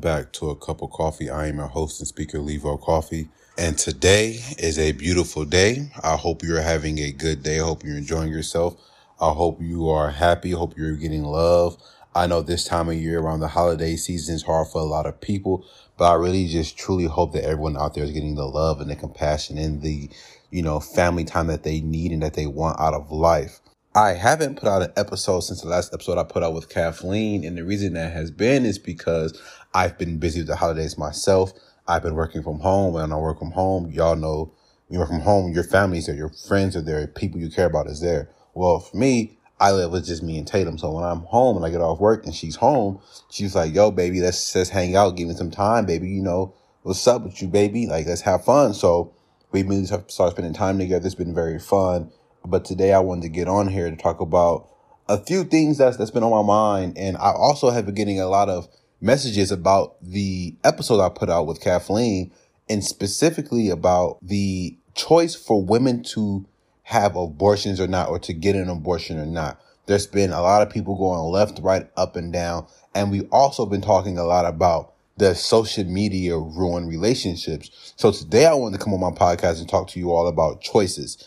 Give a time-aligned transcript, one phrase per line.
[0.00, 1.28] back to a cup of Coffey.
[1.28, 3.28] I am your host and speaker, Levell Coffey.
[3.58, 5.92] And today is a beautiful day.
[6.02, 7.60] I hope you're having a good day.
[7.60, 8.76] I hope you're enjoying yourself.
[9.20, 10.54] I hope you are happy.
[10.54, 11.76] I hope you're getting love.
[12.14, 15.06] I know this time of year around the holiday season is hard for a lot
[15.06, 15.66] of people,
[15.98, 18.90] but I really just truly hope that everyone out there is getting the love and
[18.90, 20.08] the compassion and the,
[20.50, 23.60] you know, family time that they need and that they want out of life.
[23.94, 27.44] I haven't put out an episode since the last episode I put out with Kathleen.
[27.44, 29.36] And the reason that has been is because
[29.74, 31.52] I've been busy with the holidays myself.
[31.86, 32.96] I've been working from home.
[32.96, 34.52] and I work from home, y'all know
[34.88, 37.86] you work from home, your family's there, your friends are there, people you care about
[37.86, 38.30] is there.
[38.54, 40.78] Well, for me, I live with just me and Tatum.
[40.78, 43.90] So when I'm home and I get off work and she's home, she's like, yo,
[43.90, 46.08] baby, let's just hang out, give me some time, baby.
[46.08, 47.86] You know, what's up with you, baby?
[47.86, 48.74] Like, let's have fun.
[48.74, 49.14] So
[49.52, 51.06] we have been started spending time together.
[51.06, 52.10] It's been very fun.
[52.44, 54.68] But today I wanted to get on here to talk about
[55.08, 58.20] a few things that's that's been on my mind, and I also have been getting
[58.20, 58.68] a lot of
[59.00, 62.30] messages about the episode I put out with Kathleen,
[62.68, 66.46] and specifically about the choice for women to
[66.84, 69.60] have abortions or not, or to get an abortion or not.
[69.86, 73.66] There's been a lot of people going left, right, up, and down, and we've also
[73.66, 77.92] been talking a lot about the social media ruin relationships.
[77.96, 80.62] So today I wanted to come on my podcast and talk to you all about
[80.62, 81.26] choices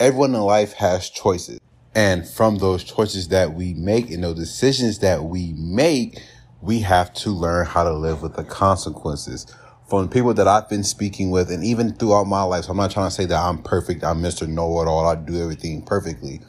[0.00, 1.60] everyone in life has choices.
[1.94, 6.20] And from those choices that we make and those decisions that we make,
[6.64, 9.46] we have to learn how to live with the consequences.
[9.86, 12.90] From people that I've been speaking with, and even throughout my life, so I'm not
[12.90, 14.48] trying to say that I'm perfect, I'm Mr.
[14.48, 16.40] Know It All, I do everything perfectly.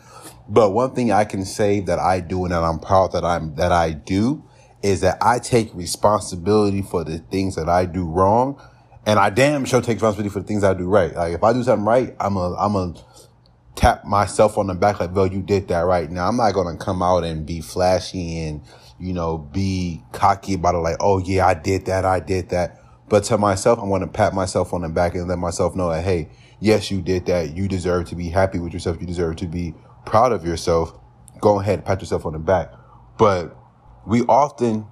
[0.48, 3.56] But one thing I can say that I do and that I'm proud that I'm
[3.56, 4.44] that I do
[4.82, 8.62] is that I take responsibility for the things that I do wrong,
[9.06, 11.14] and I damn sure take responsibility for the things I do right.
[11.14, 12.94] Like if I do something right, I'm a I'm a
[13.76, 16.78] tap myself on the back like, "Well, you did that right." Now, I'm not to
[16.78, 18.62] come out and be flashy and,
[19.00, 22.06] you know, be cocky about it like, "Oh yeah, I did that.
[22.06, 22.79] I did that."
[23.09, 25.89] But to myself, I want to pat myself on the back and let myself know
[25.91, 26.29] that, "Hey,
[26.59, 27.56] yes, you did that.
[27.56, 28.97] You deserve to be happy with yourself.
[29.00, 29.73] You deserve to be
[30.06, 30.94] proud of yourself."
[31.41, 32.72] Go ahead, and pat yourself on the back.
[33.17, 33.56] But
[34.06, 34.88] we often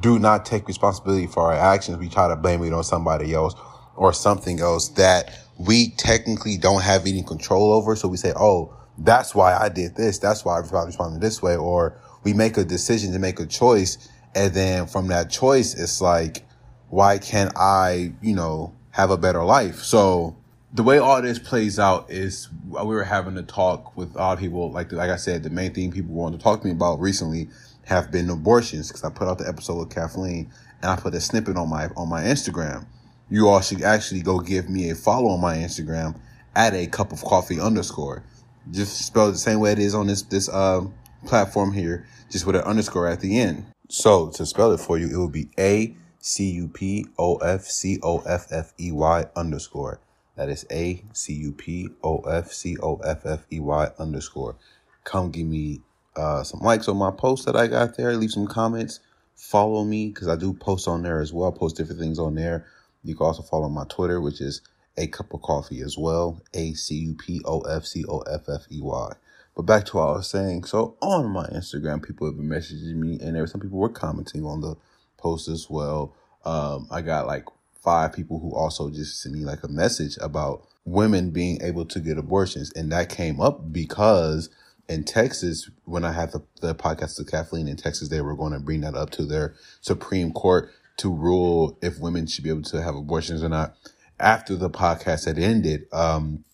[0.00, 1.98] do not take responsibility for our actions.
[1.98, 3.54] We try to blame it on somebody else
[3.96, 7.96] or something else that we technically don't have any control over.
[7.96, 10.18] So we say, oh, that's why I did this.
[10.18, 11.56] That's why I responded this way.
[11.56, 14.10] Or we make a decision to make a choice.
[14.34, 16.46] And then from that choice, it's like,
[16.88, 19.76] why can't I, you know, have a better life?
[19.76, 20.36] So
[20.72, 24.32] the way all this plays out is we were having a talk with a lot
[24.34, 24.70] of people.
[24.70, 27.48] Like, like I said, the main thing people want to talk to me about recently
[27.86, 30.50] have been abortions because I put out the episode with Kathleen
[30.82, 32.86] and I put a snippet on my, on my Instagram
[33.30, 36.18] you all should actually go give me a follow on my Instagram
[36.54, 38.22] at a cup of Coffey underscore.
[38.70, 40.94] Just spell the same way it is on this this um,
[41.26, 43.66] platform here, just with an underscore at the end.
[43.88, 47.62] So to spell it for you, it would be A C U P O F
[47.62, 50.00] C O F F E Y underscore.
[50.36, 54.56] That is A C U P O F C O F F E Y underscore.
[55.04, 55.80] Come give me
[56.16, 58.14] uh, some likes on my post that I got there.
[58.14, 59.00] Leave some comments.
[59.36, 61.50] Follow me because I do post on there as well.
[61.52, 62.66] Post different things on there.
[63.04, 64.60] You can also follow my Twitter, which is
[64.96, 66.42] a cup of Coffey as well.
[66.54, 69.12] A C U P O F C O F F E Y.
[69.58, 70.64] But back to what I was saying.
[70.64, 73.88] So on my Instagram, people have been messaging me, and there were some people were
[73.88, 74.76] commenting on the
[75.16, 76.14] post as well.
[76.44, 77.44] Um, I got like
[77.82, 81.98] five people who also just sent me like a message about women being able to
[81.98, 84.48] get abortions, and that came up because
[84.88, 88.52] in Texas, when I had the, the podcast with Kathleen in Texas, they were going
[88.52, 92.62] to bring that up to their Supreme Court to rule if women should be able
[92.62, 93.74] to have abortions or not.
[94.20, 96.44] After the podcast had ended, um,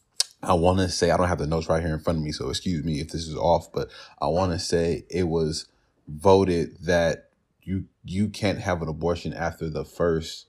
[0.44, 2.32] I want to say I don't have the notes right here in front of me,
[2.32, 3.90] so excuse me if this is off, but
[4.20, 5.66] I want to say it was
[6.08, 7.30] voted that
[7.62, 10.46] you you can't have an abortion after the first,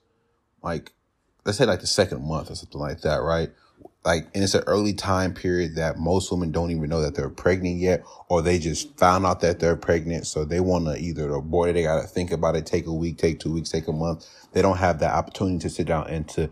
[0.62, 0.92] like,
[1.44, 3.50] let's say like the second month or something like that, right?
[4.04, 7.30] like and it's an early time period that most women don't even know that they're
[7.30, 11.32] pregnant yet or they just found out that they're pregnant so they want to either
[11.34, 13.88] abort it they got to think about it take a week take two weeks take
[13.88, 16.50] a month they don't have the opportunity to sit down and to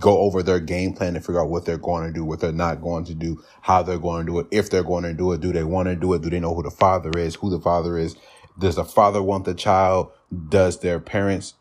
[0.00, 2.52] go over their game plan to figure out what they're going to do what they're
[2.52, 5.32] not going to do how they're going to do it if they're going to do
[5.32, 7.50] it do they want to do it do they know who the father is who
[7.50, 8.16] the father is
[8.58, 10.10] does the father want the child
[10.50, 11.54] does their parents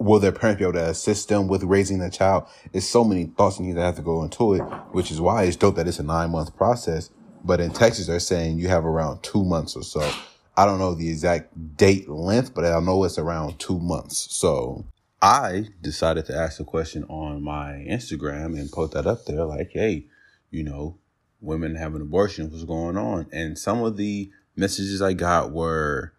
[0.00, 2.46] will their parents be able to assist them with raising the child?
[2.72, 4.60] It's so many thoughts and things that have to go into it,
[4.92, 7.10] which is why it's dope that it's a nine month process.
[7.44, 10.10] But in Texas, they're saying you have around two months or so.
[10.56, 14.28] I don't know the exact date length, but I know it's around two months.
[14.34, 14.84] So
[15.22, 19.70] I decided to ask a question on my Instagram and put that up there like,
[19.72, 20.06] hey,
[20.50, 20.98] you know,
[21.40, 23.26] women having abortion, what's going on?
[23.32, 26.12] And some of the messages I got were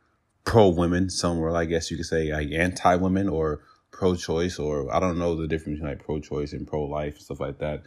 [0.44, 1.10] pro women.
[1.10, 3.62] Some were, I guess you could say, like anti women or
[3.92, 7.60] pro-choice or I don't know the difference between like pro-choice and pro-life and stuff like
[7.60, 7.84] that.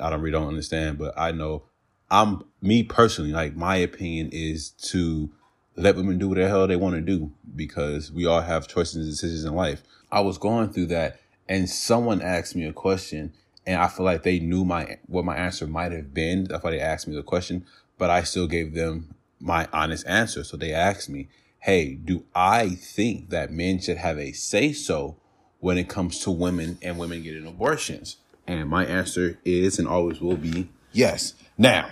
[0.00, 1.64] I don't really don't understand, but I know
[2.10, 5.30] I'm me personally, like my opinion is to
[5.76, 8.96] let women do what the hell they want to do because we all have choices
[8.96, 9.82] and decisions in life.
[10.10, 13.32] I was going through that and someone asked me a question
[13.66, 16.44] and I feel like they knew my what my answer might have been.
[16.44, 17.64] That's why they asked me the question,
[17.98, 20.44] but I still gave them my honest answer.
[20.44, 21.28] So they asked me,
[21.60, 25.16] "Hey, do I think that men should have a say so
[25.60, 30.20] when it comes to women and women getting abortions?" And my answer is and always
[30.20, 31.32] will be yes.
[31.56, 31.88] Now,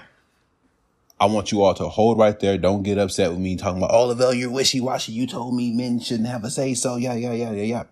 [1.22, 2.58] I want you all to hold right there.
[2.58, 5.12] Don't get upset with me talking about, oh, Levell, you're wishy washy.
[5.12, 6.96] You told me men shouldn't have a say so.
[6.96, 7.82] Yeah, yeah, yeah, yeah, yeah.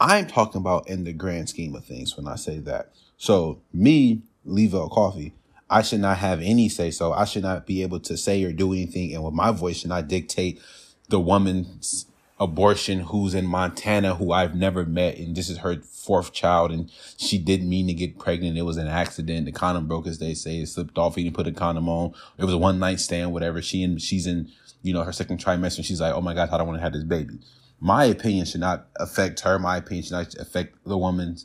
[0.00, 2.90] I'm talking about in the grand scheme of things when I say that.
[3.16, 5.32] So, me, Levell Coffey,
[5.70, 7.12] I should not have any say so.
[7.12, 9.14] I should not be able to say or do anything.
[9.14, 10.60] And with my voice, should not dictate
[11.08, 12.06] the woman's
[12.40, 16.90] abortion who's in Montana who I've never met and this is her fourth child and
[17.18, 18.56] she didn't mean to get pregnant.
[18.56, 19.44] It was an accident.
[19.44, 20.56] The condom broke as they say.
[20.56, 21.16] It slipped off.
[21.16, 22.14] He didn't put a condom on.
[22.38, 23.60] It was a one night stand, whatever.
[23.60, 24.50] She and she's in,
[24.82, 26.82] you know, her second trimester and she's like, Oh my gosh, I don't want to
[26.82, 27.38] have this baby.
[27.78, 29.58] My opinion should not affect her.
[29.58, 31.36] My opinion should not affect the woman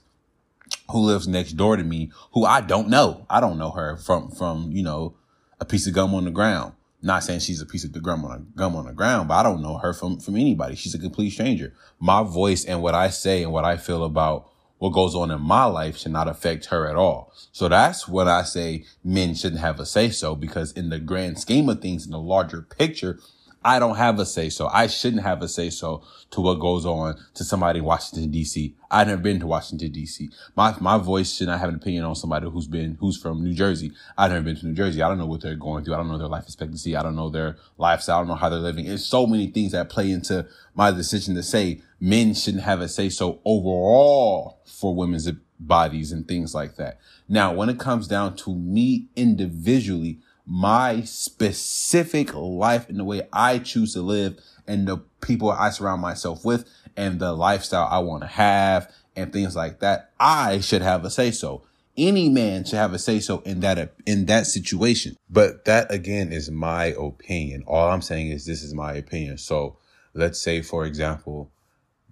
[0.91, 3.25] who lives next door to me, who I don't know.
[3.29, 5.15] I don't know her from, from, you know,
[5.59, 6.73] a piece of gum on the ground.
[7.05, 9.61] Not saying she's a piece of gum on gum on the ground, but I don't
[9.61, 10.73] know her from from anybody.
[10.75, 11.71] She's a complete stranger.
[11.99, 14.49] My voice and what I say and what I feel about
[14.79, 17.31] what goes on in my life should not affect her at all.
[17.51, 21.39] So that's what I say men shouldn't have a say so because in the grand
[21.39, 23.19] scheme of things, in the larger picture,
[23.65, 24.67] I don't have a say so.
[24.67, 28.75] I shouldn't have a say so to what goes on to somebody in Washington D.C.
[28.91, 30.29] I've never been to Washington D.C.
[30.55, 33.55] My my voice should not have an opinion on somebody who's been who's from New
[33.55, 33.91] Jersey.
[34.15, 35.01] I've never been to New Jersey.
[35.01, 35.95] I don't know what they're going through.
[35.95, 36.95] I don't know their life expectancy.
[36.95, 38.17] I don't know their lifestyle.
[38.17, 38.85] I don't know how they're living.
[38.85, 40.45] It's so many things that play into
[40.75, 45.27] my decision to say men shouldn't have a say so overall for women's
[45.59, 46.99] bodies and things like that.
[47.27, 53.59] Now, when it comes down to me individually, my specific life and the way I
[53.59, 58.23] choose to live and the people I surround myself with and the lifestyle I want
[58.23, 61.63] to have and things like that, I should have a say so.
[61.97, 65.15] Any man should have a say so in that in that situation.
[65.29, 67.63] But that again is my opinion.
[67.65, 69.37] All I'm saying is this is my opinion.
[69.37, 69.77] So
[70.13, 71.51] let's say, for example,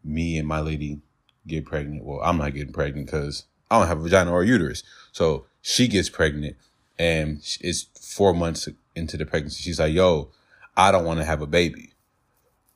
[0.03, 1.01] me and my lady
[1.45, 2.05] get pregnant.
[2.05, 4.83] Well, I'm not getting pregnant because I don't have a vagina or a uterus.
[5.11, 6.55] So she gets pregnant
[6.97, 7.83] and it's
[8.13, 9.63] four months into the pregnancy.
[9.63, 10.31] She's like, yo,
[10.77, 11.93] I don't want to have a baby.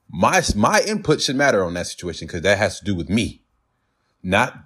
[0.10, 3.42] My, my input should matter on that situation because that has to do with me,
[4.24, 4.58] not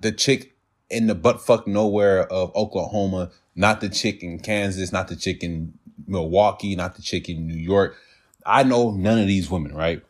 [0.00, 0.56] the chick
[0.90, 5.42] in the butt fuck nowhere of Oklahoma, not the chick in Kansas, not the chick
[5.42, 5.74] in
[6.06, 7.96] Milwaukee, not the chick in New York.
[8.44, 10.02] I know none of these women, right?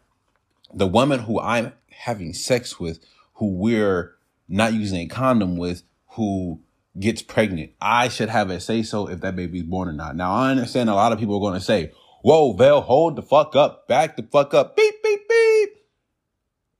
[0.72, 3.00] The woman who I'm having sex with,
[3.34, 4.14] who we're
[4.48, 6.60] not using a condom with, who
[7.00, 10.16] gets pregnant, I should have a say so if that baby's born or not.
[10.16, 11.92] Now I understand a lot of people are going to say,
[12.22, 15.70] whoa, Vel, hold the fuck up, back the fuck up, beep, beep, beep.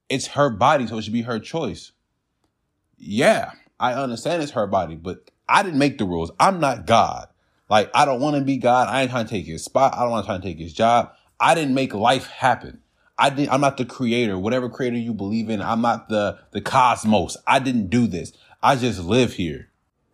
[0.09, 1.93] It's her body, so it should be her choice.
[2.97, 6.31] Yeah, I understand it's her body, but I didn't make the rules.
[6.41, 7.29] I'm not God.
[7.69, 8.89] Like, I don't want to be God.
[8.89, 9.95] I ain't trying to take his spot.
[9.95, 11.13] I don't want to try to take his job.
[11.39, 12.81] I didn't make life happen.
[13.19, 15.61] I didn't, I'm not the creator, whatever creator you believe in.
[15.61, 17.37] I'm not the, the cosmos.
[17.47, 18.33] I didn't do this.
[18.63, 19.69] I just live here.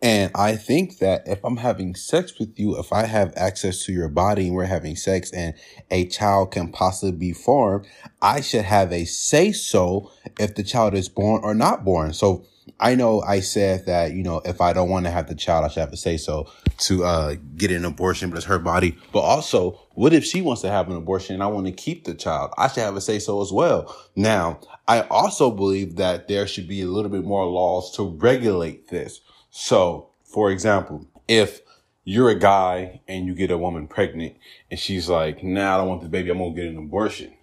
[0.05, 3.91] And I think that if I'm having sex with you, if I have access to
[3.91, 5.55] your body and we're having sex and
[5.89, 7.87] a child can possibly be formed,
[8.21, 12.13] I should have a say so if the child is born or not born.
[12.13, 12.45] So
[12.79, 15.65] I know I said that, you know, if I don't want to have the child,
[15.65, 18.95] I should have a say so to uh, get an abortion, but it's her body.
[19.11, 22.03] But also, what if she wants to have an abortion and I want to keep
[22.03, 22.53] the child?
[22.59, 23.95] I should have a say so as well.
[24.15, 28.89] Now, I also believe that there should be a little bit more laws to regulate
[28.89, 29.21] this.
[29.57, 31.61] So, for example, if
[32.03, 34.35] you're a guy and you get a woman pregnant
[34.69, 36.29] and she's like, nah, I don't want the baby.
[36.29, 37.35] I'm going to get an abortion.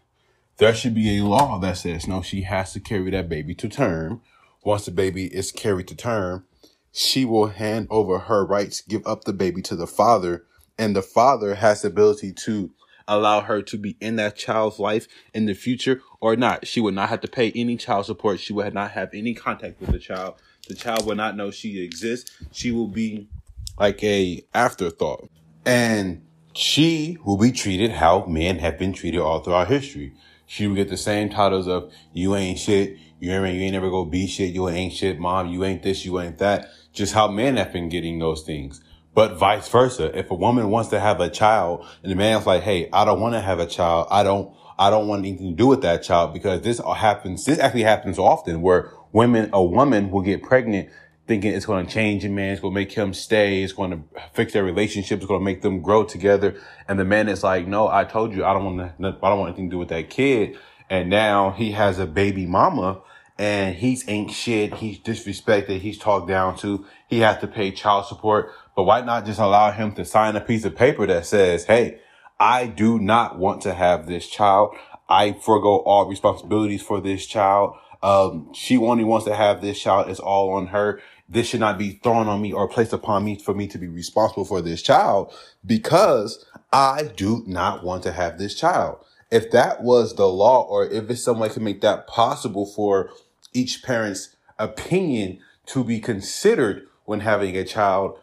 [0.58, 3.66] There should be a law that says, no, she has to carry that baby to
[3.66, 4.20] term.
[4.62, 6.44] Once the baby is carried to term,
[6.92, 10.44] she will hand over her rights, give up the baby to the father,
[10.76, 12.72] and the father has the ability to
[13.08, 16.66] allow her to be in that child's life in the future or not.
[16.66, 18.38] She would not have to pay any child support.
[18.38, 20.34] She would not have any contact with the child.
[20.68, 22.30] The child will not know she exists.
[22.52, 23.28] She will be
[23.78, 25.28] like a afterthought.
[25.64, 26.22] And
[26.54, 30.14] she will be treated how men have been treated all throughout history.
[30.46, 33.90] She will get the same titles of you ain't shit, you ain't, you ain't never
[33.90, 36.68] go be shit, you ain't shit, mom, you ain't this, you ain't that.
[36.92, 38.82] Just how men have been getting those things.
[39.14, 40.16] But vice versa.
[40.16, 43.20] If a woman wants to have a child and the man's like, Hey, I don't
[43.20, 44.08] want to have a child.
[44.10, 47.44] I don't, I don't want anything to do with that child because this happens.
[47.44, 50.90] This actually happens often where women, a woman will get pregnant
[51.26, 52.52] thinking it's going to change a man.
[52.52, 53.62] It's going to make him stay.
[53.62, 55.18] It's going to fix their relationship.
[55.18, 56.60] It's going to make them grow together.
[56.88, 59.38] And the man is like, no, I told you I don't want to, I don't
[59.38, 60.58] want anything to do with that kid.
[60.90, 63.02] And now he has a baby mama
[63.38, 64.74] and he's ain't shit.
[64.74, 65.80] He's disrespected.
[65.80, 66.84] He's talked down to.
[67.08, 68.50] He has to pay child support.
[68.76, 72.00] But why not just allow him to sign a piece of paper that says, Hey,
[72.38, 74.74] I do not want to have this child.
[75.08, 77.76] I forego all responsibilities for this child.
[78.02, 80.08] Um, she only wants to have this child.
[80.08, 81.00] It's all on her
[81.32, 83.88] this should not be thrown on me or placed upon me for me to be
[83.88, 85.32] responsible for this child
[85.64, 89.02] because I do not want to have this child.
[89.30, 93.10] If that was the law or if it's some way to make that possible for
[93.54, 98.18] each parent's opinion to be considered when having a child,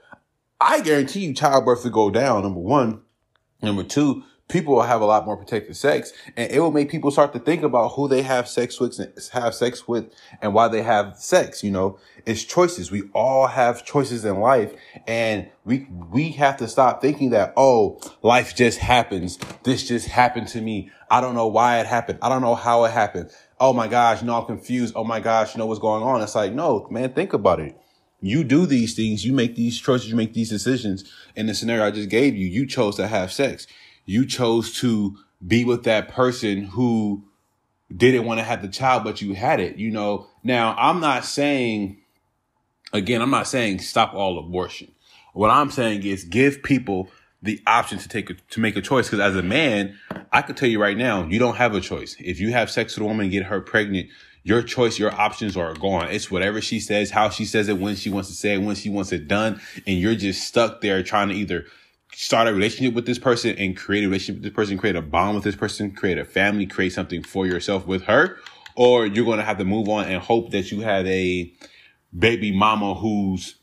[0.62, 2.44] I guarantee you childbirth would go down.
[2.44, 3.02] Number one.
[3.62, 7.12] Number two, people will have a lot more protected sex and it will make people
[7.12, 9.00] start to think about who they have sex with
[9.32, 11.98] have sex with and why they have sex you know?
[12.26, 12.92] It's choices.
[12.92, 14.74] We all have choices in life
[15.08, 19.38] and we we have to stop thinking that oh life just happens.
[19.64, 20.92] This just happened to me.
[21.10, 22.20] I don't know why it happened.
[22.22, 23.32] I don't know how it happened.
[23.60, 24.94] Oh my gosh you know i'm confused.
[24.96, 26.22] Oh my gosh you know what's going on?
[26.22, 27.78] It's like no man think about it.
[28.22, 29.24] You do these things.
[29.24, 30.10] You make these choices.
[30.10, 31.10] You make these decisions.
[31.36, 33.68] In the scenario i just gave you you chose to have sex
[34.10, 37.24] you chose to be with that person who
[37.96, 40.26] didn't want to have the child, but you had it, you know.
[40.44, 42.02] Now, I'm not saying,
[42.92, 44.92] again, I'm not saying stop all abortion.
[45.34, 47.12] What I'm saying is give people
[47.44, 49.06] the option to take a, to make a choice.
[49.06, 49.96] Because as a man,
[50.32, 52.16] I could tell you right now, you don't have a choice.
[52.20, 54.10] If you have sex with a woman and get her pregnant,
[54.42, 56.10] your choice, your options are gone.
[56.10, 58.76] It's whatever she says, how she says it, when she wants to say it, when
[58.76, 61.66] she wants it done, and you're just stuck there trying to either
[62.14, 65.02] start a relationship with this person and create a relationship with this person, create a
[65.02, 68.38] bond with this person, create a family, create something for yourself with her,
[68.76, 71.52] or you're going to have to move on and hope that you have a
[72.18, 73.56] baby mama who's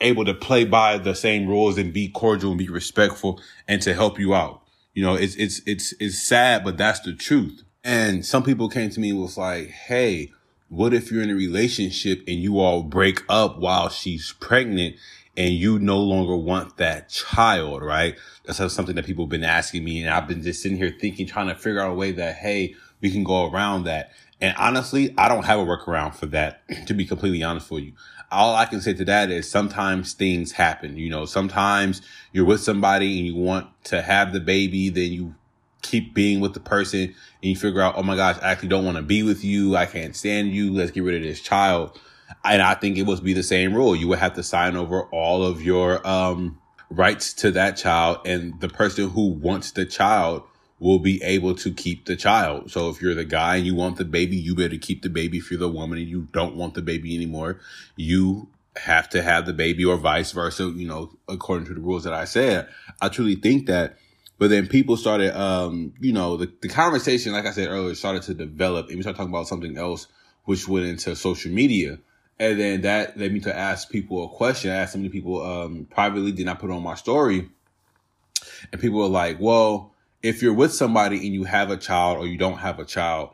[0.00, 3.94] able to play by the same rules and be cordial and be respectful and to
[3.94, 4.62] help you out.
[4.94, 7.62] You know, it's, it's, it's, it's sad, but that's the truth.
[7.84, 10.32] And some people came to me and was like, Hey,
[10.68, 14.96] what if you're in a relationship and you all break up while she's pregnant
[15.36, 18.16] and you no longer want that child, right?
[18.44, 20.02] That's something that people have been asking me.
[20.02, 22.74] And I've been just sitting here thinking, trying to figure out a way that, hey,
[23.00, 24.12] we can go around that.
[24.40, 27.92] And honestly, I don't have a workaround for that, to be completely honest with you.
[28.30, 30.96] All I can say to that is sometimes things happen.
[30.96, 35.34] You know, sometimes you're with somebody and you want to have the baby, then you
[35.82, 38.84] keep being with the person and you figure out, oh my gosh, I actually don't
[38.84, 39.76] want to be with you.
[39.76, 40.72] I can't stand you.
[40.72, 42.00] Let's get rid of this child.
[42.44, 43.94] And I think it would be the same rule.
[43.94, 46.58] You would have to sign over all of your um,
[46.90, 50.42] rights to that child, and the person who wants the child
[50.82, 52.68] will be able to keep the child.
[52.68, 55.38] So if you're the guy and you want the baby, you better keep the baby.
[55.38, 57.60] If you're the woman and you don't want the baby anymore,
[57.94, 62.02] you have to have the baby or vice versa, you know, according to the rules
[62.02, 62.68] that I said.
[63.00, 63.96] I truly think that.
[64.38, 68.22] But then people started, um, you know, the, the conversation, like I said earlier, started
[68.22, 70.08] to develop and we started talking about something else,
[70.46, 72.00] which went into social media.
[72.42, 74.72] And then that led me to ask people a question.
[74.72, 77.48] I asked so many people um, privately, did not put on my story.
[78.72, 79.94] And people were like, well,
[80.24, 83.30] if you're with somebody and you have a child or you don't have a child,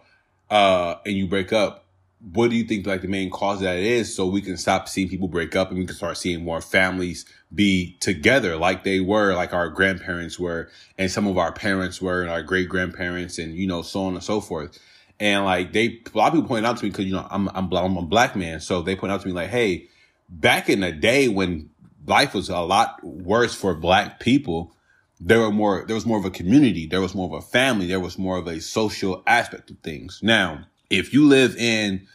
[0.51, 1.87] uh, and you break up,
[2.35, 4.91] what do you think like the main cause of that is so we can stop
[4.91, 7.25] seeing people break up and we can start seeing more families
[7.55, 12.21] be together like they were like our grandparents were and some of our parents were
[12.21, 14.81] and our great grandparents and you know so on and so forth
[15.21, 17.49] and like they, a lot of people point out to me because you know I'm
[17.49, 19.89] I'm, I'm a black man, so they point out to me like, hey,
[20.29, 21.71] back in the day when
[22.07, 24.75] life was a lot worse for black people,
[25.21, 27.87] there were more there was more of a community, there was more of a family,
[27.87, 30.21] there was more of a social aspect of things.
[30.23, 32.07] Now, if you live in,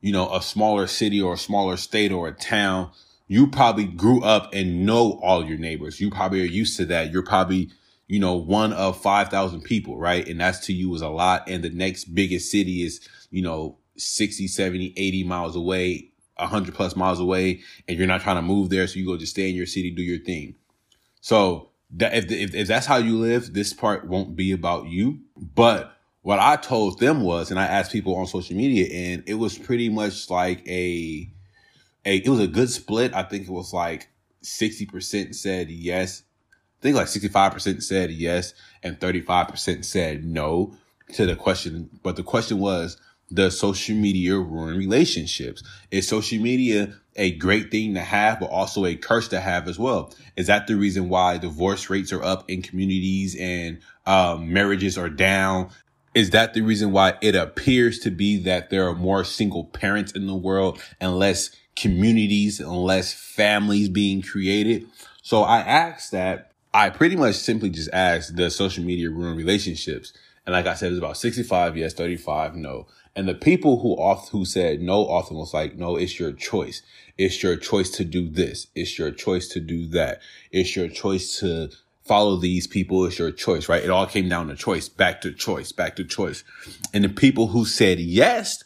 [0.00, 2.90] you know, a smaller city or a smaller state or a town,
[3.26, 6.00] you probably grew up and know all your neighbors.
[6.00, 7.10] You probably are used to that.
[7.10, 7.70] You're probably
[8.10, 10.26] you know, one of 5,000 people, right?
[10.26, 11.48] And that's to you is a lot.
[11.48, 16.96] And the next biggest city is, you know, 60, 70, 80 miles away, 100 plus
[16.96, 17.60] miles away.
[17.86, 18.88] And you're not trying to move there.
[18.88, 20.56] So you go just stay in your city, do your thing.
[21.20, 25.20] So that if, if, if that's how you live, this part won't be about you.
[25.36, 29.34] But what I told them was, and I asked people on social media and it
[29.34, 31.30] was pretty much like a,
[32.04, 33.14] a, it was a good split.
[33.14, 34.08] I think it was like
[34.42, 36.24] 60% said yes
[36.80, 40.74] I think like 65% said yes and 35% said no
[41.14, 41.90] to the question.
[42.02, 42.96] But the question was,
[43.32, 45.62] does social media ruin relationships?
[45.90, 49.78] Is social media a great thing to have, but also a curse to have as
[49.78, 50.12] well?
[50.36, 55.10] Is that the reason why divorce rates are up in communities and um, marriages are
[55.10, 55.70] down?
[56.14, 60.12] is that the reason why it appears to be that there are more single parents
[60.12, 64.86] in the world and less communities and less families being created?
[65.22, 66.49] So I asked that.
[66.72, 70.12] I pretty much simply just asked, does social media ruin relationships?
[70.46, 72.86] And like I said, it's about 65 yes, 35 no.
[73.16, 76.82] And the people who off who said no often was like, no, it's your choice.
[77.18, 78.68] It's your choice to do this.
[78.74, 80.20] It's your choice to do that.
[80.52, 81.70] It's your choice to
[82.04, 83.04] follow these people.
[83.04, 83.82] It's your choice, right?
[83.82, 86.44] It all came down to choice, back to choice, back to choice.
[86.94, 88.62] And the people who said yes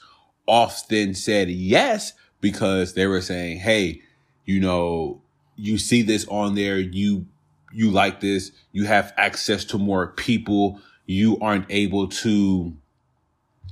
[0.46, 4.02] often said yes because they were saying, Hey,
[4.44, 5.22] you know,
[5.56, 6.78] you see this on there.
[6.78, 7.26] You,
[7.74, 8.52] you like this.
[8.72, 10.80] You have access to more people.
[11.06, 12.76] You aren't able to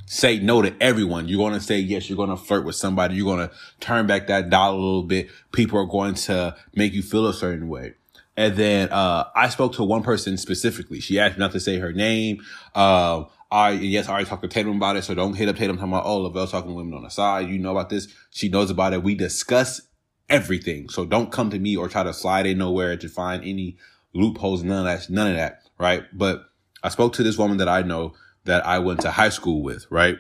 [0.07, 1.29] say no to everyone.
[1.29, 2.09] You're going to say yes.
[2.09, 3.15] You're going to flirt with somebody.
[3.15, 5.31] You're going to turn back that dollar a little bit.
[5.53, 7.95] People are going to make you feel a certain way.
[8.37, 11.01] And then, uh, I spoke to one person specifically.
[11.01, 12.43] She asked not to say her name.
[12.75, 15.05] Um, I, yes, I already talked to Tatum about it.
[15.05, 17.49] So don't hit up Tatum talking about, oh, Levell talking to women on the side.
[17.49, 18.09] You know about this.
[18.31, 19.03] She knows about it.
[19.03, 19.83] We discuss
[20.31, 20.89] everything.
[20.89, 23.77] So don't come to me or try to slide in nowhere to find any
[24.13, 24.63] loopholes.
[24.63, 25.63] None of that, none of that.
[25.79, 26.05] Right.
[26.13, 26.45] But
[26.83, 28.15] I spoke to this woman that I know
[28.45, 30.19] that I went to high school with, right?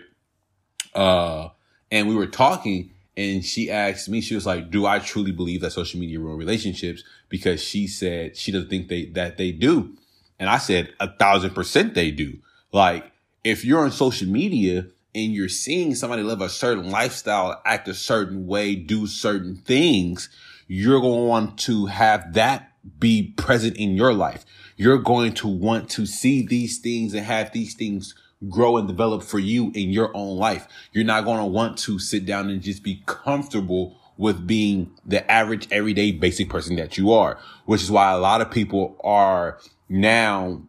[0.94, 1.48] Uh,
[1.90, 5.60] and we were talking and she asked me, she was like, do I truly believe
[5.60, 7.02] that social media ruin relationships?
[7.28, 9.96] Because she said she doesn't think they, that they do.
[10.38, 12.38] And I said a thousand percent they do.
[12.72, 13.12] Like
[13.44, 17.94] if you're on social media and you're seeing somebody live a certain lifestyle, act a
[17.94, 20.30] certain way, do certain things,
[20.66, 24.44] you're going to want to have that be present in your life
[24.76, 28.14] you're going to want to see these things and have these things
[28.48, 30.66] grow and develop for you in your own life.
[30.92, 35.28] You're not going to want to sit down and just be comfortable with being the
[35.30, 39.58] average, everyday, basic person that you are, which is why a lot of people are
[39.88, 40.62] now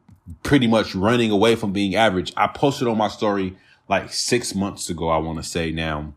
[0.44, 2.32] pretty much running away from being average.
[2.38, 3.58] I posted on my story
[3.90, 5.10] like six months ago.
[5.10, 6.14] I want to say now,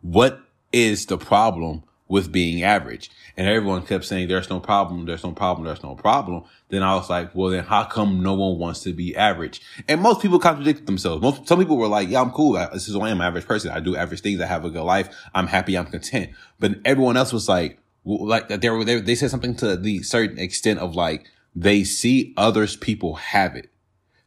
[0.00, 0.40] what
[0.72, 3.10] is the problem with being average.
[3.36, 6.44] And everyone kept saying, there's no problem, there's no problem, there's no problem.
[6.68, 9.60] Then I was like, well, then how come no one wants to be average?
[9.88, 11.22] And most people contradicted themselves.
[11.22, 12.52] Most, some people were like, yeah, I'm cool.
[12.72, 13.70] This is why I'm an average person.
[13.70, 14.40] I do average things.
[14.40, 15.08] I have a good life.
[15.34, 15.76] I'm happy.
[15.76, 16.30] I'm content.
[16.60, 20.38] But everyone else was like, like they were, they, they said something to the certain
[20.38, 23.70] extent of like, they see others people have it.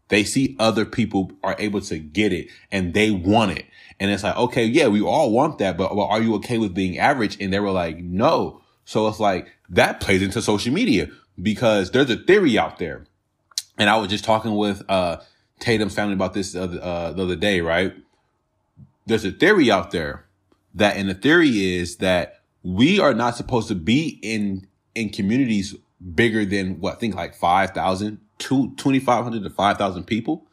[0.10, 3.66] They see other people are able to get it and they want it.
[4.00, 6.74] And it's like, okay, yeah, we all want that, but well, are you okay with
[6.74, 7.38] being average?
[7.42, 8.62] And they were like, no.
[8.86, 11.10] So it's like that plays into social media
[11.42, 13.06] because there's a theory out there.
[13.78, 15.18] And I was just talking with, uh,
[15.60, 17.94] Tatum's family about this uh, uh, the other day, right?
[19.08, 20.26] There's a theory out there
[20.76, 25.76] that, and the theory is that we are not supposed to be in, in communities
[26.14, 30.46] bigger than what, I think like 5,000, 2,500 to 5,000 people.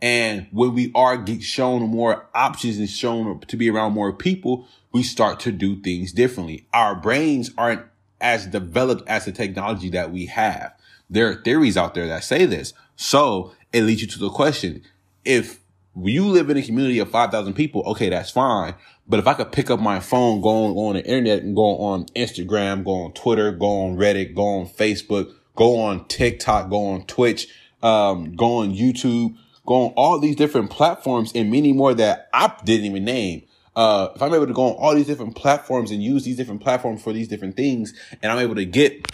[0.00, 5.02] And when we are shown more options and shown to be around more people, we
[5.02, 6.66] start to do things differently.
[6.72, 7.82] Our brains aren't
[8.20, 10.72] as developed as the technology that we have.
[11.10, 12.72] There are theories out there that say this.
[12.96, 14.82] So it leads you to the question.
[15.24, 15.60] If
[15.96, 18.74] you live in a community of 5,000 people, okay, that's fine.
[19.06, 21.56] But if I could pick up my phone, go on, go on the internet and
[21.56, 26.68] go on Instagram, go on Twitter, go on Reddit, go on Facebook, go on TikTok,
[26.68, 27.48] go on Twitch,
[27.82, 29.36] um, go on YouTube,
[29.68, 33.42] go on all these different platforms and many more that I didn't even name.
[33.76, 36.62] Uh, if I'm able to go on all these different platforms and use these different
[36.62, 39.06] platforms for these different things, and I'm able to get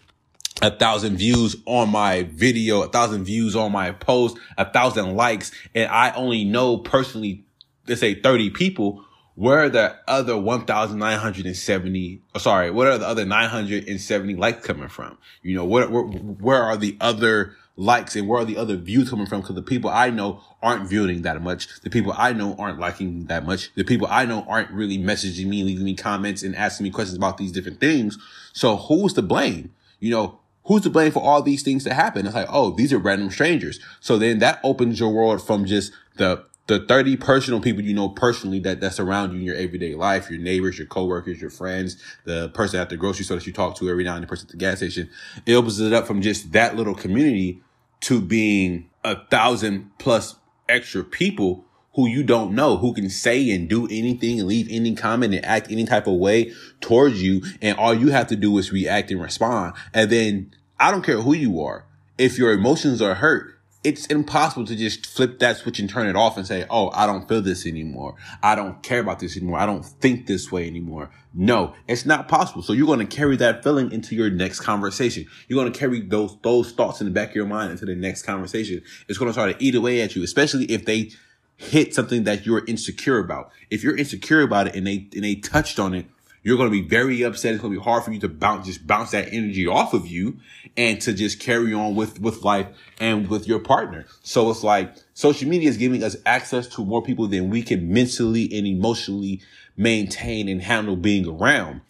[0.63, 5.51] a thousand views on my video, a thousand views on my post, a thousand likes,
[5.75, 7.45] and I only know personally,
[7.89, 14.37] let's say 30 people, where are the other 1,970, sorry, what are the other 970
[14.37, 15.19] likes coming from?
[15.43, 19.11] You know, where, where, where are the other likes and where are the other views
[19.11, 19.41] coming from?
[19.41, 21.81] Because the people I know aren't viewing that much.
[21.81, 23.75] The people I know aren't liking that much.
[23.75, 27.17] The people I know aren't really messaging me, leaving me comments and asking me questions
[27.17, 28.19] about these different things.
[28.53, 29.75] So who's to blame?
[29.99, 32.27] You know, who's to blame for all these things that happen?
[32.27, 33.81] It's like, oh, these are random strangers.
[34.01, 38.09] So then that opens your world from just the the 30 personal people you know
[38.09, 42.03] personally that that's around you in your everyday life, your neighbors, your coworkers, your friends,
[42.25, 44.47] the person at the grocery store that you talk to every now and the person
[44.47, 45.11] at the gas station.
[45.45, 47.61] It opens it up from just that little community
[48.05, 50.37] to being a thousand plus
[50.69, 51.65] extra people
[51.95, 55.45] who you don't know, who can say and do anything and leave any comment and
[55.45, 57.43] act any type of way towards you.
[57.63, 59.75] And all you have to do is react and respond.
[59.95, 61.87] And then I don't care who you are.
[62.19, 63.54] If your emotions are hurt,
[63.85, 67.07] it's impossible to just flip that switch and turn it off and say, Oh, I
[67.07, 68.17] don't feel this anymore.
[68.43, 69.59] I don't care about this anymore.
[69.59, 71.11] I don't think this way anymore.
[71.35, 72.63] No, it's not possible.
[72.63, 75.27] So you're going to carry that feeling into your next conversation.
[75.49, 77.95] You're going to carry those, those thoughts in the back of your mind into the
[77.95, 78.83] next conversation.
[79.09, 81.11] It's going to start to eat away at you, especially if they
[81.57, 83.51] hit something that you're insecure about.
[83.71, 86.07] If you're insecure about it and they and they touched on it,
[86.45, 87.55] you're going to be very upset.
[87.55, 90.07] It's going to be hard for you to bounce, just bounce that energy off of
[90.07, 90.39] you
[90.77, 92.69] and to just carry on with, with life
[93.01, 94.05] and with your partner.
[94.23, 97.93] So it's like social media is giving us access to more people than we can
[97.93, 99.41] mentally and emotionally
[99.77, 101.81] maintain and handle being around.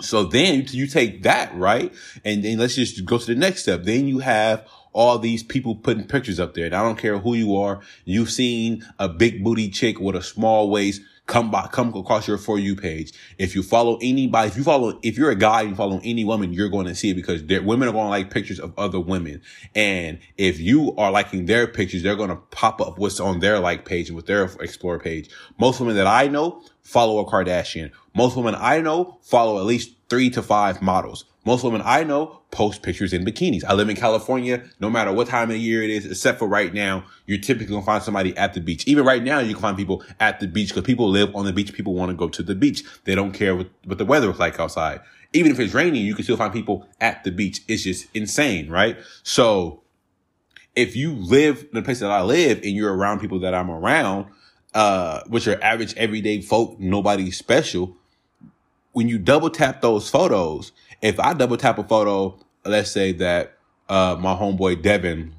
[0.00, 1.92] So then you take that, right?
[2.24, 3.84] And then let's just go to the next step.
[3.84, 6.66] Then you have all these people putting pictures up there.
[6.66, 7.80] And I don't care who you are.
[8.04, 12.36] You've seen a big booty chick with a small waist come by, come across your
[12.36, 13.12] For You page.
[13.38, 16.24] If you follow anybody, if you follow, if you're a guy and you follow any
[16.24, 19.00] woman, you're going to see it because women are going to like pictures of other
[19.00, 19.40] women.
[19.74, 23.58] And if you are liking their pictures, they're going to pop up what's on their
[23.58, 25.30] like page and with their explore page.
[25.58, 27.90] Most women that I know follow a Kardashian.
[28.14, 31.24] Most women I know follow at least three to five models.
[31.46, 33.64] Most women I know post pictures in bikinis.
[33.64, 34.62] I live in California.
[34.80, 37.74] No matter what time of the year it is, except for right now, you're typically
[37.74, 38.86] gonna find somebody at the beach.
[38.86, 41.52] Even right now, you can find people at the beach because people live on the
[41.52, 41.72] beach.
[41.72, 42.82] People want to go to the beach.
[43.04, 45.00] They don't care what, what the weather is like outside.
[45.32, 47.60] Even if it's raining, you can still find people at the beach.
[47.68, 48.96] It's just insane, right?
[49.22, 49.82] So
[50.76, 53.70] if you live in the place that I live and you're around people that I'm
[53.70, 54.26] around,
[54.74, 57.96] uh, which are average everyday folk, nobody special,
[58.92, 63.56] when you double tap those photos, if I double tap a photo, let's say that
[63.88, 65.34] uh, my homeboy Devin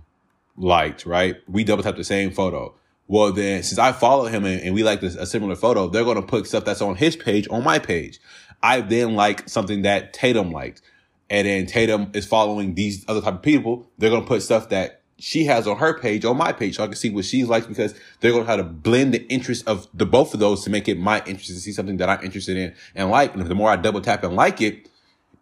[0.57, 1.37] liked, right?
[1.47, 2.73] We double tap the same photo.
[3.07, 6.03] Well, then since I follow him and, and we like this, a similar photo, they're
[6.03, 8.19] going to put stuff that's on his page on my page.
[8.63, 10.81] I then like something that Tatum liked.
[11.29, 13.89] And then Tatum is following these other type of people.
[13.97, 16.83] They're going to put stuff that she has on her page on my page so
[16.83, 19.67] I can see what she likes because they're going to have to blend the interest
[19.67, 22.23] of the both of those to make it my interest to see something that I'm
[22.23, 23.33] interested in and like.
[23.33, 24.89] And the more I double tap and like it,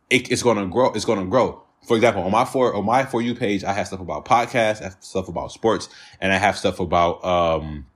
[0.09, 0.91] it it's going to grow.
[0.93, 1.63] It's going to grow.
[1.87, 4.79] For example, on my for on my for you page, I have stuff about podcasts,
[4.81, 5.89] I have stuff about sports,
[6.21, 7.87] and I have stuff about um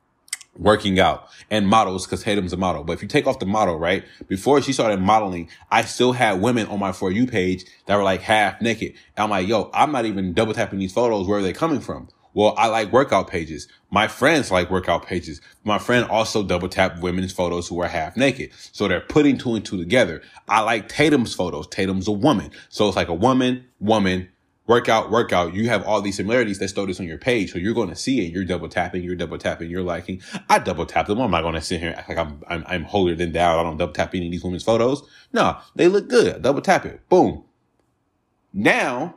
[0.57, 2.83] working out and models because Tatum's a model.
[2.83, 4.03] But if you take off the model, right?
[4.27, 8.03] Before she started modeling, I still had women on my For You page that were
[8.03, 8.93] like half naked.
[9.15, 11.27] And I'm like, yo, I'm not even double tapping these photos.
[11.27, 12.09] Where are they coming from?
[12.33, 13.67] Well, I like workout pages.
[13.89, 15.41] My friends like workout pages.
[15.63, 18.51] My friend also double tap women's photos who are half naked.
[18.71, 20.21] So they're putting two and two together.
[20.47, 21.65] I like Tatum's photos.
[21.67, 22.51] Tatum's a woman.
[22.69, 24.29] So it's like a woman, woman,
[24.67, 27.51] workout, workout, you have all these similarities that stole this on your page.
[27.51, 28.31] So you're going to see it.
[28.31, 30.21] You're double tapping, you're double tapping, you're liking.
[30.49, 31.19] I double tap them.
[31.19, 33.59] I'm not going to sit here and act like I'm, I'm, I'm holier than thou.
[33.59, 35.07] I don't double tap any of these women's photos.
[35.33, 36.41] No, they look good.
[36.41, 37.07] Double tap it.
[37.09, 37.43] Boom.
[38.53, 39.15] Now,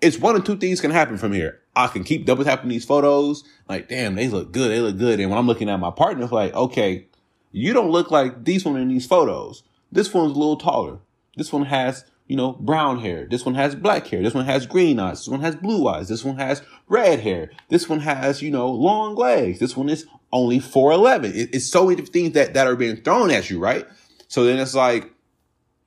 [0.00, 1.60] it's one of two things can happen from here.
[1.76, 3.44] I can keep double tapping these photos.
[3.68, 4.70] Like, damn, they look good.
[4.70, 5.20] They look good.
[5.20, 7.06] And when I'm looking at my partner, it's like, okay,
[7.52, 9.62] you don't look like these women in these photos.
[9.92, 10.98] This one's a little taller.
[11.36, 13.26] This one has you know, brown hair.
[13.28, 14.22] This one has black hair.
[14.22, 15.18] This one has green eyes.
[15.18, 16.08] This one has blue eyes.
[16.08, 17.50] This one has red hair.
[17.70, 19.58] This one has, you know, long legs.
[19.58, 21.34] This one is only 4'11.
[21.34, 23.84] It, it's so many things that, that are being thrown at you, right?
[24.28, 25.12] So then it's like,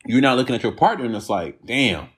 [0.05, 2.09] you're not looking at your partner and it's like, damn,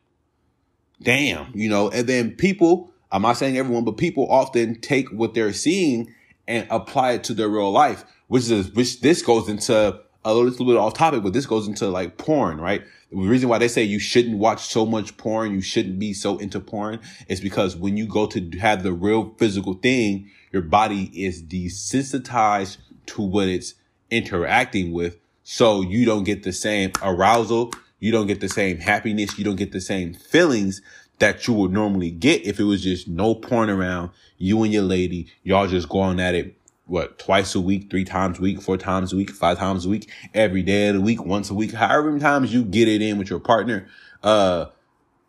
[1.03, 5.35] damn, you know, and then people, I'm not saying everyone, but people often take what
[5.35, 6.11] they're seeing
[6.47, 10.65] and apply it to their real life, which is, which this goes into a little
[10.65, 12.83] bit off topic, but this goes into like porn, right?
[13.15, 16.37] The reason why they say you shouldn't watch so much porn, you shouldn't be so
[16.37, 16.99] into porn
[17.29, 22.77] is because when you go to have the real physical thing, your body is desensitized
[23.05, 23.75] to what it's
[24.11, 25.17] interacting with.
[25.43, 27.71] So you don't get the same arousal.
[27.99, 29.37] You don't get the same happiness.
[29.37, 30.81] You don't get the same feelings
[31.19, 34.83] that you would normally get if it was just no porn around you and your
[34.83, 35.31] lady.
[35.41, 39.11] Y'all just going at it what twice a week, three times a week, four times
[39.11, 42.09] a week, five times a week, every day of the week, once a week, however
[42.09, 43.87] many times you get it in with your partner,
[44.23, 44.65] uh,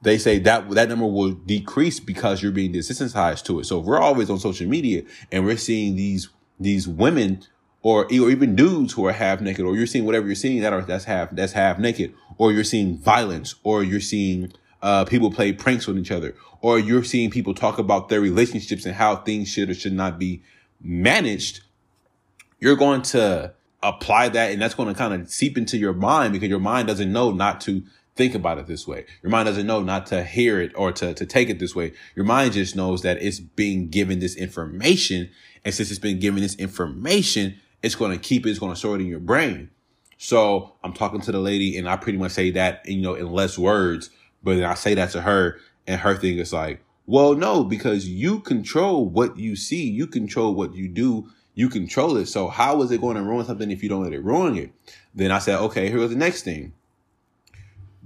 [0.03, 3.65] they say that that number will decrease because you're being desensitized to it.
[3.65, 6.29] So if we're always on social media and we're seeing these
[6.61, 7.43] these women
[7.83, 10.73] or, or even dudes who are half naked, or you're seeing whatever you're seeing that
[10.73, 15.31] are that's half that's half naked, or you're seeing violence, or you're seeing uh, people
[15.31, 19.17] play pranks with each other, or you're seeing people talk about their relationships and how
[19.17, 20.43] things should or should not be
[20.81, 21.63] managed,
[22.61, 26.33] you're going to apply that and that's going to kind of seep into your mind
[26.33, 27.83] because your mind doesn't know not to
[28.17, 29.05] think about it this way.
[29.23, 31.93] Your mind doesn't know not to hear it or to, to take it this way.
[32.15, 35.31] Your mind just knows that it's being given this information.
[35.65, 38.79] And since it's been given this information, it's going to keep it, it's going to
[38.79, 39.71] store it in your brain.
[40.19, 43.31] So I'm talking to the lady and I pretty much say that, you know, in
[43.31, 44.11] less words,
[44.43, 48.09] but then I say that to her and her thing is like, well, no, because
[48.09, 49.89] you control what you see.
[49.89, 51.31] You control what you do.
[51.55, 52.27] You control it.
[52.27, 54.73] So how is it going to ruin something if you don't let it ruin it?
[55.15, 56.75] Then I said, okay, here's the next thing.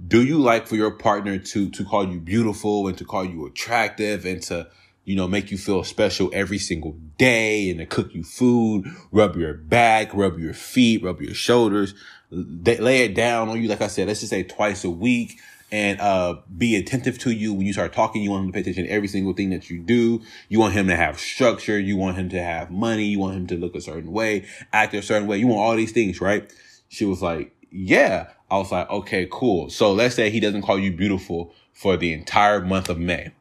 [0.07, 3.45] Do you like for your partner to, to call you beautiful and to call you
[3.45, 4.67] attractive and to,
[5.03, 9.35] you know, make you feel special every single day and to cook you food, rub
[9.35, 11.93] your back, rub your feet, rub your shoulders,
[12.31, 13.67] they lay it down on you.
[13.67, 15.39] Like I said, let's just say twice a week
[15.71, 18.21] and uh, be attentive to you when you start talking.
[18.21, 20.21] You want him to pay attention to every single thing that you do.
[20.49, 21.79] You want him to have structure.
[21.79, 23.05] You want him to have money.
[23.05, 25.37] You want him to look a certain way, act a certain way.
[25.37, 26.51] You want all these things, right?
[26.89, 28.27] She was like, yeah.
[28.49, 29.69] I was like, okay, cool.
[29.69, 33.31] So let's say he doesn't call you beautiful for the entire month of May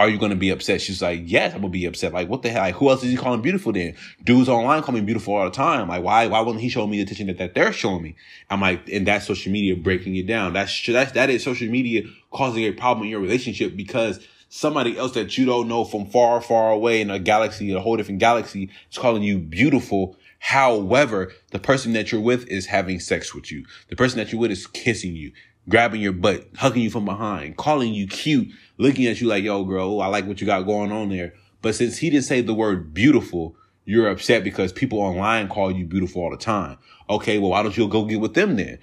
[0.00, 0.80] are you going to be upset?
[0.80, 2.14] She's like, yes, I'm gonna be upset.
[2.14, 2.62] Like, what the hell?
[2.62, 3.94] Like, who else is he calling beautiful then?
[4.24, 5.88] Dudes online call me beautiful all the time.
[5.88, 8.16] Like, why, why wouldn't he show me the attention that, that they're showing me?
[8.48, 10.54] I'm like, and that's social media breaking it down.
[10.54, 15.12] That's, that's, that is social media causing a problem in your relationship because somebody else
[15.12, 18.70] that you don't know from far, far away in a galaxy, a whole different galaxy
[18.90, 20.16] is calling you beautiful.
[20.38, 23.66] However, the person that you're with is having sex with you.
[23.90, 25.32] The person that you're with is kissing you
[25.68, 28.48] grabbing your butt, hugging you from behind, calling you cute,
[28.80, 31.34] looking at you like, yo, girl, I like what you got going on there.
[31.62, 35.84] But since he didn't say the word beautiful, you're upset because people online call you
[35.84, 36.78] beautiful all the time.
[37.08, 38.78] Okay, well, why don't you go get with them then?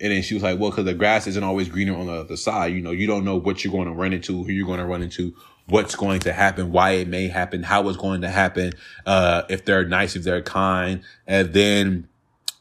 [0.00, 2.36] And then she was like, well, because the grass isn't always greener on the other
[2.36, 2.72] side.
[2.72, 4.86] You know, you don't know what you're going to run into, who you're going to
[4.86, 5.34] run into,
[5.66, 8.72] what's going to happen, why it may happen, how it's going to happen,
[9.04, 11.02] uh, if they're nice, if they're kind.
[11.26, 12.08] And then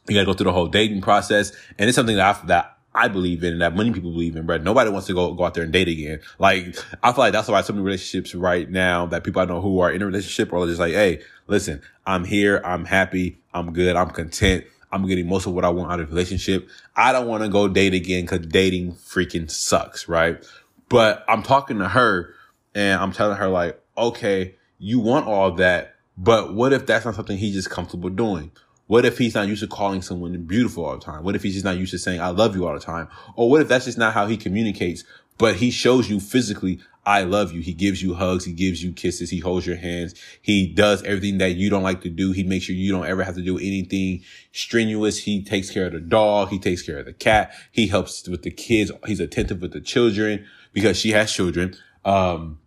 [0.08, 1.54] you got to go through the whole dating process.
[1.80, 4.45] And it's something that I, that I believe in and that many people believe in,
[4.45, 4.58] bro.
[4.58, 6.19] Nobody wants to go, go out there and date again.
[6.39, 9.62] Like, I feel like that's why so many relationships right now that people I know
[9.62, 12.62] who are in a relationship are just like, Hey, listen, I'm here.
[12.65, 13.39] I'm happy.
[13.54, 13.95] I'm good.
[13.95, 14.65] I'm content.
[14.91, 16.67] I'm getting most of what I want out of relationship.
[16.95, 20.10] I don't want to go date again because dating freaking sucks.
[20.10, 20.43] Right.
[20.89, 22.34] But I'm talking to her
[22.75, 27.15] and I'm telling her like, okay, you want all that, but what if that's not
[27.15, 28.51] something he's just comfortable doing?
[28.91, 31.23] What if he's not used to calling someone beautiful all the time?
[31.23, 33.08] What if he's just not used to saying, I love you all the time?
[33.38, 35.06] Or what if that's just not how he communicates,
[35.38, 37.62] but he shows you physically, I love you.
[37.62, 38.43] He gives you hugs.
[38.43, 39.30] He gives you kisses.
[39.30, 40.13] He holds your hands.
[40.41, 42.34] He does everything that you don't like to do.
[42.34, 45.19] He makes sure you don't ever have to do anything strenuous.
[45.19, 46.49] He takes care of the dog.
[46.49, 47.54] He takes care of the cat.
[47.71, 48.91] He helps with the kids.
[49.08, 51.77] He's attentive with the children because she has children.
[52.04, 52.60] Um,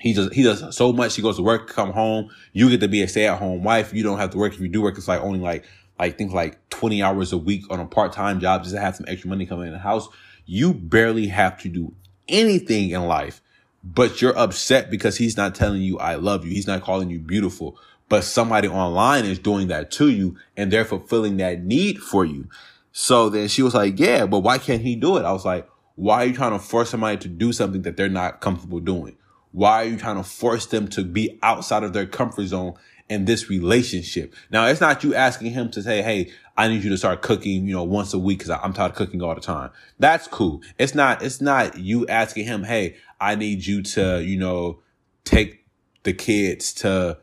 [0.00, 1.16] he does he does so much.
[1.16, 2.30] He goes to work, come home.
[2.52, 3.92] You get to be a stay at home wife.
[3.92, 4.54] You don't have to work.
[4.54, 5.64] If you do work, it's like only like
[5.98, 8.96] like think like twenty hours a week on a part time job just to have
[8.96, 10.08] some extra money coming in the house.
[10.46, 11.92] You barely have to do
[12.28, 13.40] anything in life,
[13.82, 16.52] but you're upset because he's not telling you I love you.
[16.52, 17.76] He's not calling you beautiful.
[18.08, 22.48] But somebody online is doing that to you, and they're fulfilling that need for you.
[22.92, 25.68] So then she was like, "Yeah, but why can't he do it?" I was like,
[25.96, 29.16] "Why are you trying to force somebody to do something that they're not comfortable doing?"
[29.58, 32.74] Why are you trying to force them to be outside of their comfort zone
[33.08, 34.32] in this relationship?
[34.52, 37.66] Now, it's not you asking him to say, Hey, I need you to start cooking,
[37.66, 39.70] you know, once a week because I'm tired of cooking all the time.
[39.98, 40.62] That's cool.
[40.78, 44.78] It's not, it's not you asking him, Hey, I need you to, you know,
[45.24, 45.66] take
[46.04, 47.18] the kids to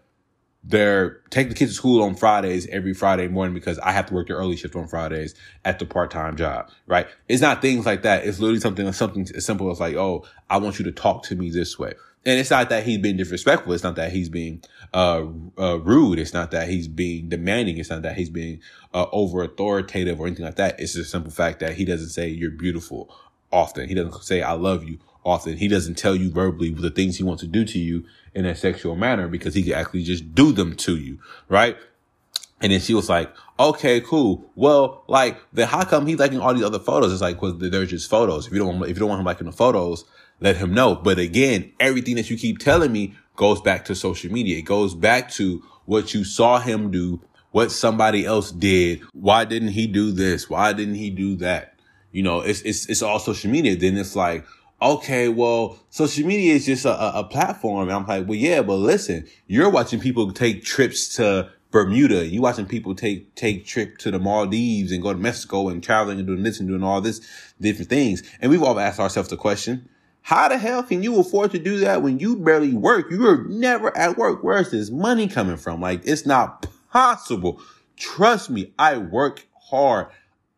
[0.68, 4.14] their take the kids to school on Fridays every Friday morning because I have to
[4.14, 7.08] work the early shift on Fridays at the part time job, right?
[7.30, 8.26] It's not things like that.
[8.26, 11.36] It's literally something something as simple as like, oh, I want you to talk to
[11.36, 11.94] me this way.
[12.28, 13.74] And it's not that he's being disrespectful.
[13.74, 14.64] It's not that he's being
[14.96, 15.26] uh,
[15.60, 16.18] uh, rude.
[16.18, 17.78] It's not that he's being demanding.
[17.78, 18.62] It's not that he's being
[18.96, 20.80] uh, over authoritative or anything like that.
[20.80, 23.16] It's just a simple fact that he doesn't say you're beautiful
[23.52, 23.88] often.
[23.88, 25.58] He doesn't say I love you often.
[25.58, 28.56] He doesn't tell you verbally the things he wants to do to you in a
[28.56, 31.76] sexual manner because he can actually just do them to you, right?
[32.62, 34.50] And then she was like, okay, cool.
[34.56, 37.12] Well, like, then how come he's liking all these other photos?
[37.12, 38.48] It's like, well, they're just photos.
[38.48, 40.06] If you don't, if you don't want him liking the photos,
[40.40, 40.96] let him know.
[40.96, 44.58] But again, everything that you keep telling me goes back to social media.
[44.58, 49.02] It goes back to what you saw him do, what somebody else did.
[49.14, 50.50] Why didn't he do this?
[50.50, 51.78] Why didn't he do that?
[52.12, 53.76] You know, it's, it's, it's all social media.
[53.76, 54.46] Then it's like,
[54.82, 57.90] okay, well, social media is just a, a, platform.
[57.90, 62.26] And I'm like, well, yeah, but listen, you're watching people take trips to Bermuda.
[62.26, 66.20] You watching people take, take trip to the Maldives and go to Mexico and traveling
[66.20, 67.22] and doing this and doing all this
[67.60, 68.24] different things.
[68.42, 69.90] And we've all asked ourselves the question,
[70.22, 73.12] how the hell can you afford to do that when you barely work?
[73.12, 74.44] You're never at work.
[74.44, 75.82] Where's this money coming from?
[75.82, 77.62] Like, it's not possible.
[77.96, 80.08] Trust me, I work hard.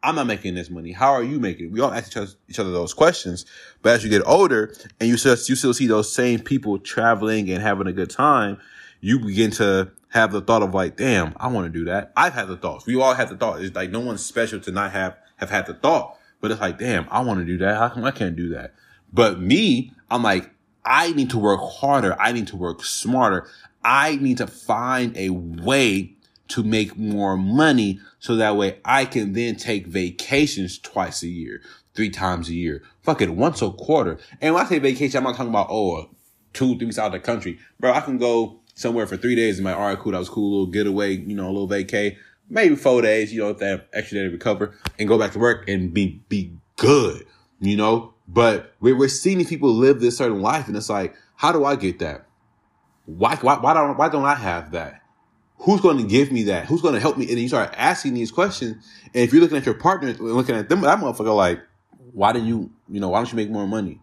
[0.08, 0.94] I'm not making this money.
[0.94, 1.72] How are you making it?
[1.74, 3.46] We all ask each other, each other those questions.
[3.82, 7.50] But as you get older and you still, you still see those same people traveling
[7.50, 8.58] and having a good time,
[9.02, 12.14] you begin to have the thought of like, damn, I want to do that.
[12.16, 12.86] I've had the thoughts.
[12.86, 13.62] We all have the thought.
[13.62, 16.80] It's like no one's special to not have, have had the thought, but it's like,
[16.80, 17.76] damn, I want to do that.
[17.76, 18.76] How come I can't do that?
[19.12, 20.50] But me, I'm like,
[20.86, 22.16] I need to work harder.
[22.18, 23.50] I need to work smarter.
[23.84, 26.16] I need to find a way
[26.50, 31.62] to make more money so that way I can then take vacations twice a year,
[31.94, 34.20] three times a year, fuck it, once a quarter.
[34.42, 36.10] And when I say vacation, I'm not talking about, oh,
[36.54, 39.58] two, three weeks out of the country, bro, I can go somewhere for three days
[39.58, 41.68] and be like, all right, cool, that was cool, little getaway, you know, a little
[41.68, 42.18] vacay,
[42.50, 45.40] maybe four days, you know, if have extra day to recover and go back to
[45.40, 47.26] work and be, be good,
[47.60, 48.14] you know?
[48.28, 51.76] But we're, we're seeing people live this certain life and it's like, how do I
[51.76, 52.26] get that?
[53.06, 55.02] Why, why, why don't, why don't I have that?
[55.60, 56.66] Who's going to give me that?
[56.66, 57.26] Who's going to help me?
[57.26, 58.86] And then you start asking these questions.
[59.14, 61.60] And if you're looking at your partner, looking at them, that motherfucker like,
[62.14, 64.00] why didn't you, you know, why don't you make more money?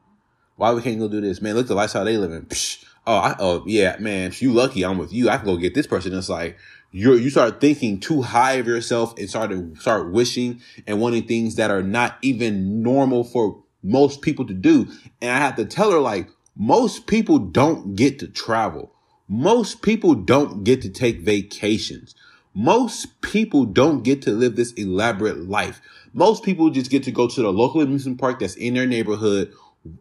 [0.57, 1.41] Why we can't go do this?
[1.41, 2.31] Man, look at the lifestyle they live.
[2.49, 5.29] Psh, oh, I, oh yeah, man, you lucky I'm with you.
[5.29, 6.15] I can go get this person.
[6.15, 6.57] It's like
[6.93, 11.27] you you start thinking too high of yourself and start to start wishing and wanting
[11.27, 14.89] things that are not even normal for most people to do.
[15.21, 18.94] And I have to tell her like most people don't get to travel.
[19.29, 22.15] Most people don't get to take vacations.
[22.55, 25.81] Most people don't get to live this elaborate life.
[26.13, 29.53] Most people just get to go to the local amusement park that's in their neighborhood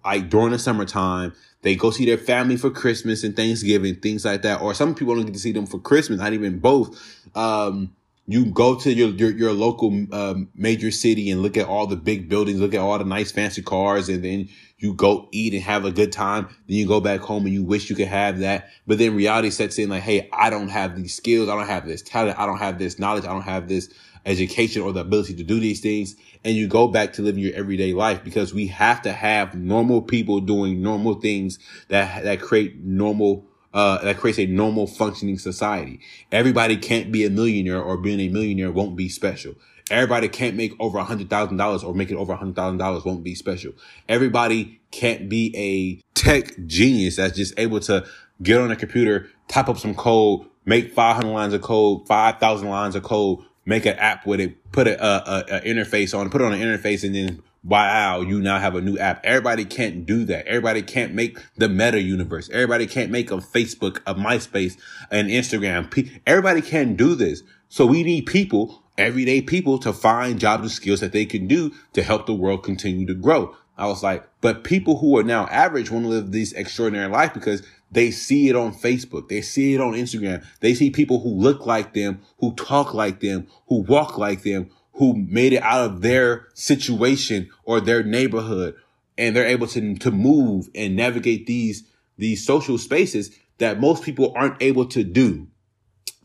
[0.06, 1.34] like during the summertime.
[1.62, 4.62] They go see their family for Christmas and Thanksgiving, things like that.
[4.62, 7.00] Or some people don't get to see them for Christmas, not even both.
[7.36, 11.88] Um, you go to your your, your local um, major city and look at all
[11.88, 15.54] the big buildings, look at all the nice fancy cars, and then you go eat
[15.54, 16.48] and have a good time.
[16.68, 19.50] Then you go back home and you wish you could have that, but then reality
[19.50, 22.46] sets in like, hey, I don't have these skills, I don't have this talent, I
[22.46, 23.94] don't have this knowledge, I don't have this
[24.26, 26.16] education or the ability to do these things.
[26.46, 30.02] And you go back to living your everyday life because we have to have normal
[30.02, 31.60] people doing normal things
[31.90, 36.00] that that create normal uh, that creates a normal functioning society.
[36.32, 39.56] Everybody can't be a millionaire or being a millionaire won't be special.
[39.92, 43.04] Everybody can't make over a hundred thousand dollars or making over a hundred thousand dollars
[43.04, 43.74] won't be special.
[44.08, 48.06] Everybody can't be a tech genius that's just able to
[48.42, 52.96] get on a computer, type up some code, make 500 lines of code, 5,000 lines
[52.96, 56.46] of code, make an app with it, put a, a, a interface on, put it
[56.46, 59.24] on an interface, and then wow, you now have a new app.
[59.24, 60.46] Everybody can't do that.
[60.48, 62.50] Everybody can't make the meta universe.
[62.52, 64.78] Everybody can't make a Facebook, a MySpace,
[65.12, 66.12] an Instagram.
[66.28, 67.44] Everybody can't do this.
[67.70, 71.74] So we need people, everyday people to find jobs and skills that they can do
[71.94, 73.56] to help the world continue to grow.
[73.78, 77.34] I was like, but people who are now average want to live this extraordinary life
[77.34, 79.30] because they see it on Facebook.
[79.30, 80.46] They see it on Instagram.
[80.60, 84.70] They see people who look like them, who talk like them, who walk like them,
[84.94, 88.76] who made it out of their situation or their neighborhood.
[89.18, 91.84] And they're able to, to move and navigate these,
[92.18, 95.48] these social spaces that most people aren't able to do.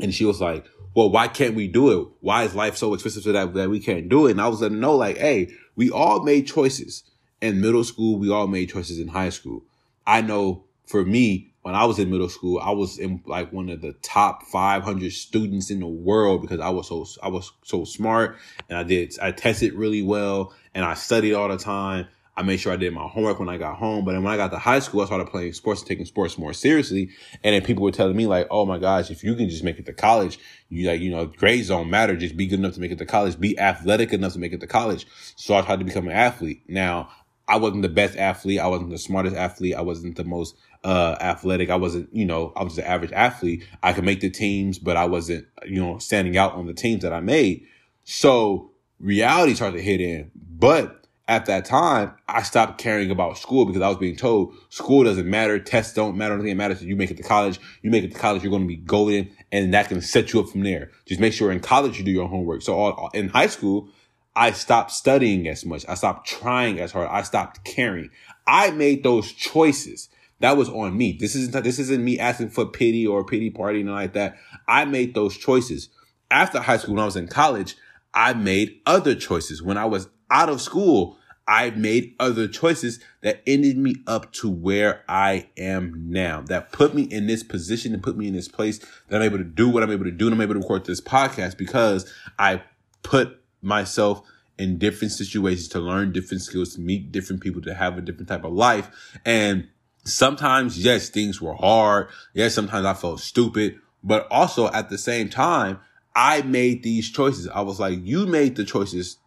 [0.01, 2.09] And she was like, well, why can't we do it?
[2.21, 4.33] Why is life so expensive so that, that we can't do it?
[4.33, 7.05] And I was letting know like, Hey, we all made choices
[7.41, 8.19] in middle school.
[8.19, 9.65] We all made choices in high school.
[10.07, 13.69] I know for me, when I was in middle school, I was in like one
[13.69, 17.85] of the top 500 students in the world because I was so I was so
[17.85, 22.07] smart and I did I tested really well and I studied all the time.
[22.37, 24.05] I made sure I did my homework when I got home.
[24.05, 26.39] But then when I got to high school, I started playing sports and taking sports
[26.39, 27.11] more seriously.
[27.43, 29.81] And then people were telling me like, "Oh my gosh, if you can just make
[29.81, 32.17] it to college, you like you know grades don't matter.
[32.17, 33.41] Just be good enough to make it to college.
[33.41, 36.63] Be athletic enough to make it to college." So I tried to become an athlete.
[36.69, 37.09] Now
[37.49, 38.61] I wasn't the best athlete.
[38.61, 39.75] I wasn't the smartest athlete.
[39.75, 41.71] I wasn't the most uh, athletic.
[41.71, 43.67] I wasn't, you know, I was an average athlete.
[43.83, 47.03] I could make the teams, but I wasn't, you know, standing out on the teams
[47.03, 47.65] that I made.
[48.05, 50.31] So reality started to hit in.
[50.35, 55.05] But at that time, I stopped caring about school because I was being told school
[55.05, 56.83] doesn't matter, tests don't matter, nothing matters.
[56.83, 59.31] You make it to college, you make it to college, you're going to be golden,
[59.53, 60.91] and that can set you up from there.
[61.07, 62.63] Just make sure in college you do your homework.
[62.63, 63.91] So all, in high school,
[64.39, 65.85] I stopped studying as much.
[65.89, 67.09] I stopped trying as hard.
[67.11, 68.11] I stopped caring.
[68.47, 70.09] I made those choices.
[70.39, 71.17] That was on me.
[71.19, 74.37] This isn't this isn't me asking for pity or pity party and like that.
[74.69, 75.89] I made those choices.
[76.31, 77.75] After high school, when I was in college,
[78.15, 79.61] I made other choices.
[79.61, 84.49] When I was out of school, I made other choices that ended me up to
[84.49, 86.43] where I am now.
[86.43, 89.39] That put me in this position and put me in this place that I'm able
[89.39, 92.09] to do what I'm able to do and I'm able to record this podcast because
[92.39, 92.63] I
[93.03, 94.23] put myself
[94.59, 98.29] in different situations to learn different skills, to meet different people, to have a different
[98.29, 98.91] type of life.
[99.25, 99.69] And
[100.05, 102.09] sometimes, yes, things were hard.
[102.35, 105.79] Yes, sometimes I felt stupid, but also at the same time,
[106.15, 107.49] I made these choices.
[107.49, 109.19] I was like, you made the choices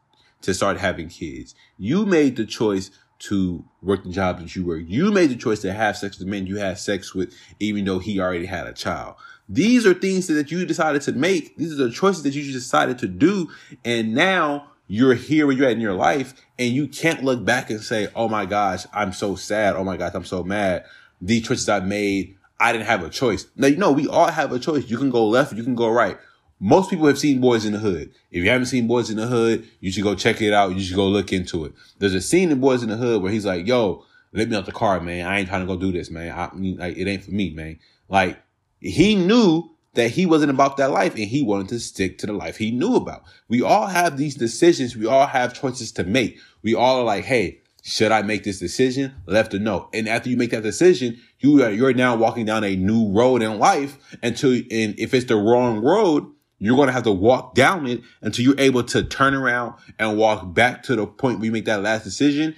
[0.42, 1.56] to start having kids.
[1.78, 4.84] You made the choice to work the job that you work.
[4.88, 7.86] You made the choice to have sex with the men you had sex with, even
[7.86, 9.16] though he already had a child.
[9.50, 11.58] These are things that you decided to make.
[11.58, 13.50] These are the choices that you decided to do.
[13.84, 17.70] And now you're here where you're at in your life and you can't look back
[17.70, 19.76] and say, Oh my gosh, I'm so sad.
[19.76, 20.86] Oh my gosh, I'm so mad.
[21.22, 23.46] These choices I made, I didn't have a choice.
[23.56, 24.90] Now, you know, we all have a choice.
[24.90, 26.18] You can go left, you can go right.
[26.64, 28.14] Most people have seen Boys in the Hood.
[28.30, 30.76] If you haven't seen Boys in the Hood, you should go check it out.
[30.76, 31.74] You should go look into it.
[31.98, 34.68] There's a scene in Boys in the Hood where he's like, yo, let me out
[34.68, 35.26] the car, man.
[35.26, 36.38] I ain't trying to go do this, man.
[36.38, 37.80] I mean, like, it ain't for me, man.
[38.10, 38.40] Like
[38.82, 42.34] he knew that he wasn't about that life and he wanted to stick to the
[42.34, 43.24] life he knew about.
[43.48, 44.96] We all have these decisions.
[44.96, 46.40] We all have choices to make.
[46.64, 49.14] We all are like, hey, should I make this decision?
[49.26, 49.90] Left or no?
[49.94, 53.42] And after you make that decision, you are, you're now walking down a new road
[53.42, 57.56] in life until, and if it's the wrong road, you're going to have to walk
[57.56, 61.46] down it until you're able to turn around and walk back to the point where
[61.46, 62.56] you make that last decision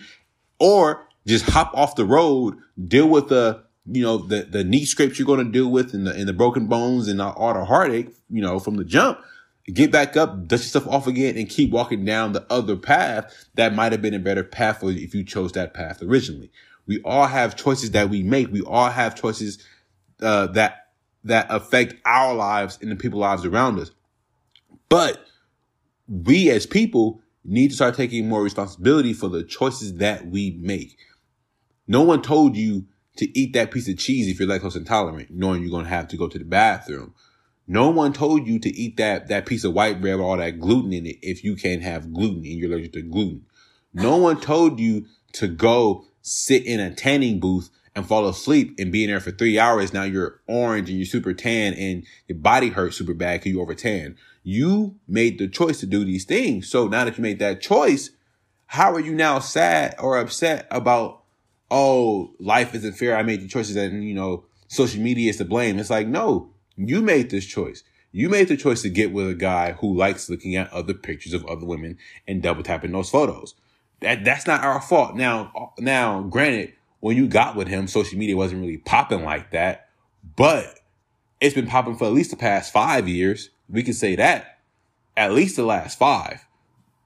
[0.59, 5.19] or just hop off the road, deal with the, you know, the, the knee scrapes
[5.19, 8.09] you're going to deal with and the, and the broken bones and all the heartache,
[8.29, 9.19] you know, from the jump
[9.71, 13.73] get back up, dust yourself off again, and keep walking down the other path that
[13.73, 16.51] might have been a better path for you if you chose that path originally.
[16.85, 18.51] We all have choices that we make.
[18.51, 19.63] We all have choices
[20.21, 20.87] uh, that
[21.25, 23.91] that affect our lives and the people lives around us.
[24.89, 25.25] But
[26.07, 30.97] we as people need to start taking more responsibility for the choices that we make.
[31.87, 32.85] No one told you
[33.17, 36.07] to eat that piece of cheese if you're lactose intolerant, knowing you're going to have
[36.09, 37.13] to go to the bathroom.
[37.67, 40.59] No one told you to eat that, that piece of white bread with all that
[40.59, 43.45] gluten in it if you can't have gluten and you're allergic to gluten.
[43.93, 48.91] No one told you to go sit in a tanning booth and fall asleep and
[48.91, 49.93] be in there for three hours.
[49.93, 53.61] Now you're orange and you're super tan and your body hurts super bad because you
[53.61, 54.17] over tan.
[54.41, 56.69] You made the choice to do these things.
[56.69, 58.09] So now that you made that choice,
[58.65, 61.22] how are you now sad or upset about,
[61.73, 63.17] oh, life isn't fair.
[63.17, 65.79] I made the choices and, you know, social media is to blame.
[65.79, 67.83] It's like, no, you made this choice.
[68.11, 71.33] You made the choice to get with a guy who likes looking at other pictures
[71.33, 71.97] of other women
[72.27, 73.55] and double tapping those photos.
[74.01, 75.15] That that's not our fault.
[75.15, 79.89] Now, now, granted, when you got with him, social media wasn't really popping like that,
[80.35, 80.79] but
[81.41, 83.49] it's been popping for at least the past five years.
[83.67, 84.59] We can say that.
[85.17, 86.45] At least the last five.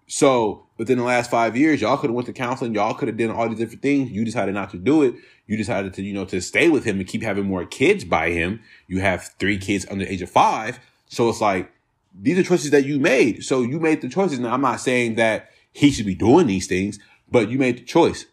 [0.08, 2.74] So within the last five years, y'all could have went to counseling.
[2.74, 4.12] Y'all could have done all these different things.
[4.12, 5.16] You decided not to do it.
[5.48, 8.32] You decided to, you know, to stay with him and keep having more kids by
[8.32, 8.62] him.
[8.88, 10.80] You have three kids under the age of five.
[11.08, 11.72] So it's like,
[12.20, 13.44] these are choices that you made.
[13.44, 14.40] So you made the choices.
[14.40, 17.00] Now I'm not saying that he should be doing these things,
[17.30, 18.26] but you made the choice.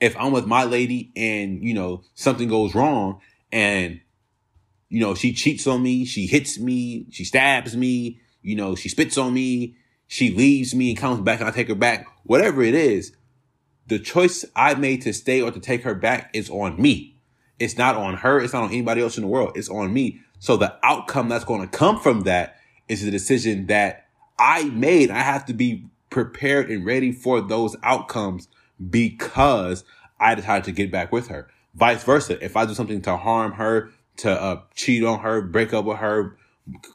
[0.00, 3.20] If I'm with my lady and, you know, something goes wrong
[3.50, 4.00] and,
[4.88, 8.88] you know, she cheats on me, she hits me, she stabs me, you know, she
[8.88, 9.76] spits on me,
[10.08, 13.12] she leaves me and comes back and I take her back, whatever it is,
[13.86, 17.16] the choice I made to stay or to take her back is on me.
[17.58, 18.40] It's not on her.
[18.40, 19.52] It's not on anybody else in the world.
[19.54, 20.20] It's on me.
[20.38, 22.56] So the outcome that's going to come from that
[22.88, 24.06] is the decision that
[24.38, 25.10] I made.
[25.10, 28.48] I have to be prepared and ready for those outcomes
[28.90, 29.84] because
[30.20, 31.48] I decided to get back with her.
[31.74, 32.42] Vice versa.
[32.44, 35.98] If I do something to harm her, to uh, cheat on her, break up with
[35.98, 36.36] her,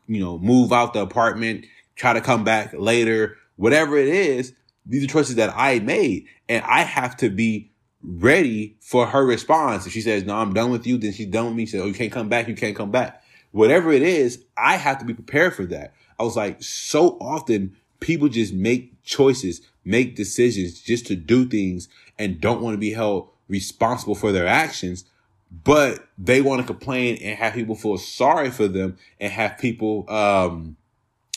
[0.08, 1.66] you know, move out the apartment,
[1.96, 4.54] try to come back later, whatever it is,
[4.86, 7.72] these are choices that I made and I have to be
[8.04, 9.86] ready for her response.
[9.86, 11.66] If she says, no, I'm done with you, then she's done with me.
[11.66, 12.48] She says, oh, you can't come back.
[12.48, 13.24] You can't come back.
[13.52, 15.94] Whatever it is, I have to be prepared for that.
[16.20, 21.90] I was like, so often people just make choices, make decisions just to do things
[22.18, 25.06] and don't want to be held responsible for their actions,
[25.64, 30.10] but they want to complain and have people feel sorry for them and have people,
[30.10, 30.78] um,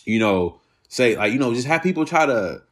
[0.05, 2.63] you know, say like, you know, just have people try to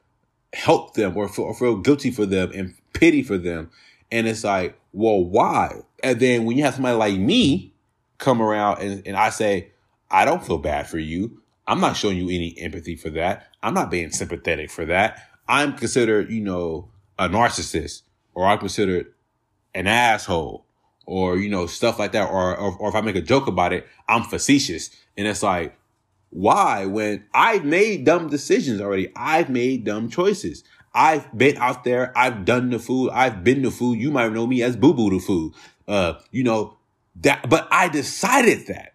[0.53, 3.71] help them or feel, or feel guilty for them and pity for them.
[4.11, 5.81] And it's like, well, why?
[6.03, 7.73] And then when you have somebody like me
[8.19, 9.71] come around and, and I say,
[10.11, 11.41] I don't feel bad for you.
[11.67, 13.49] I'm not showing you any empathy for that.
[13.63, 15.23] I'm not being sympathetic for that.
[15.49, 18.03] I'm considered, you know, a narcissist
[18.35, 19.13] or I'm considered
[19.75, 20.67] an asshole
[21.07, 22.29] or, you know, stuff like that.
[22.29, 24.91] Or, or, or if I make a joke about it, I'm facetious.
[25.17, 25.77] And it's like,
[26.33, 26.87] why?
[26.87, 29.13] When I've made dumb decisions already.
[29.15, 30.65] I've made dumb choices.
[30.95, 32.11] I've been out there.
[32.17, 33.11] I've done the food.
[33.11, 33.99] I've been the food.
[33.99, 35.53] You might know me as Boo Boo the food.
[35.87, 36.79] Uh, you know,
[37.17, 38.95] that, but I decided that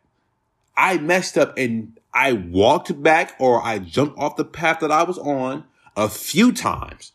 [0.76, 5.04] I messed up and I walked back or I jumped off the path that I
[5.04, 5.66] was on
[5.96, 7.12] a few times.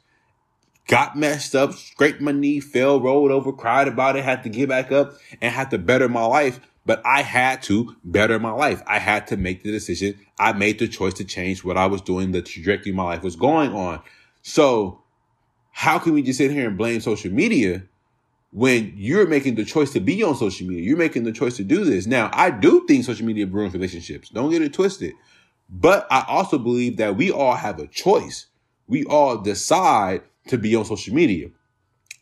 [0.87, 4.69] Got messed up, scraped my knee, fell, rolled over, cried about it, had to get
[4.69, 8.83] back up and had to better my life but I had to better my life.
[8.87, 10.19] I had to make the decision.
[10.39, 13.37] I made the choice to change what I was doing, the trajectory my life was
[13.37, 14.03] going on.
[14.43, 15.03] So
[15.71, 17.85] how can we just sit here and blame social media
[18.51, 20.83] when you're making the choice to be on social media?
[20.83, 22.07] You're making the choice to do this.
[22.07, 24.29] Now, I do think social media ruins relationships.
[24.29, 25.15] Don't get it twisted.
[25.71, 28.47] But I also believe that we all have a choice.
[28.89, 31.49] We all decide to be on social media.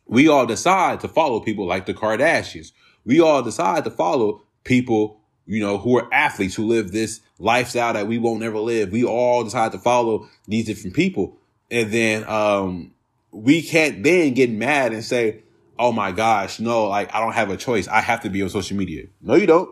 [0.06, 2.72] We all decide to follow people like the Kardashians.
[3.04, 7.94] We all decide to follow people, you know, who are athletes who live this lifestyle
[7.94, 8.92] that we won't ever live.
[8.92, 11.36] We all decide to follow these different people.
[11.70, 12.92] And then, um,
[13.32, 15.42] we can't then get mad and say,
[15.78, 17.88] oh my gosh, no, like I don't have a choice.
[17.88, 19.06] I have to be on social media.
[19.22, 19.70] No, you don't.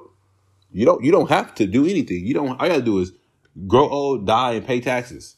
[0.72, 1.04] You don't.
[1.04, 2.26] You don't have to do anything.
[2.26, 2.48] You don't.
[2.60, 3.12] All you gotta do is
[3.66, 5.36] grow old, die, and pay taxes.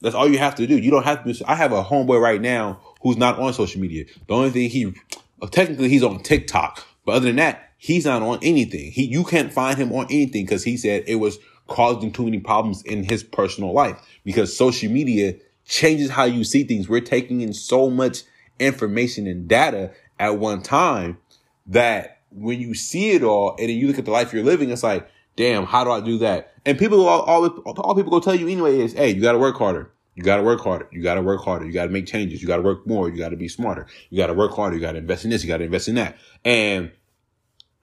[0.00, 0.78] That's all you have to do.
[0.78, 1.44] You don't have to.
[1.50, 4.04] I have a homeboy right now who's not on social media.
[4.26, 4.94] The only thing he,
[5.50, 8.90] technically, he's on TikTok, but other than that, he's not on anything.
[8.90, 12.40] He, you can't find him on anything because he said it was causing too many
[12.40, 15.34] problems in his personal life because social media
[15.66, 16.88] changes how you see things.
[16.88, 18.22] We're taking in so much
[18.58, 21.18] information and data at one time
[21.66, 24.70] that when you see it all and then you look at the life you're living,
[24.70, 25.06] it's like,
[25.36, 26.54] damn, how do I do that?
[26.64, 29.38] And people all, all, all people go tell you anyway is, hey, you got to
[29.38, 29.90] work harder.
[30.14, 30.88] You got to work harder.
[30.90, 31.66] You got to work harder.
[31.66, 32.40] You got to make changes.
[32.40, 33.10] You got to work more.
[33.10, 33.86] You got to be smarter.
[34.08, 34.74] You got to work harder.
[34.74, 35.44] You got to invest in this.
[35.44, 36.16] You got to invest in that.
[36.46, 36.92] And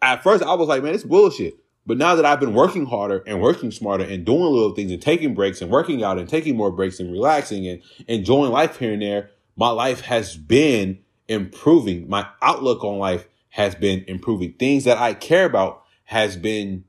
[0.01, 1.55] at first I was like, man, it's bullshit.
[1.85, 5.01] But now that I've been working harder and working smarter and doing little things and
[5.01, 8.93] taking breaks and working out and taking more breaks and relaxing and enjoying life here
[8.93, 12.07] and there, my life has been improving.
[12.07, 14.53] My outlook on life has been improving.
[14.53, 16.83] Things that I care about has been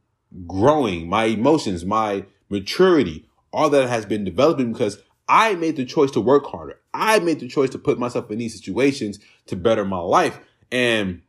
[0.47, 1.09] growing.
[1.09, 4.99] My emotions, my maturity, all that has been developing because
[5.29, 6.79] I made the choice to work harder.
[6.93, 10.39] I made the choice to put myself in these situations to better my life.
[10.71, 11.23] And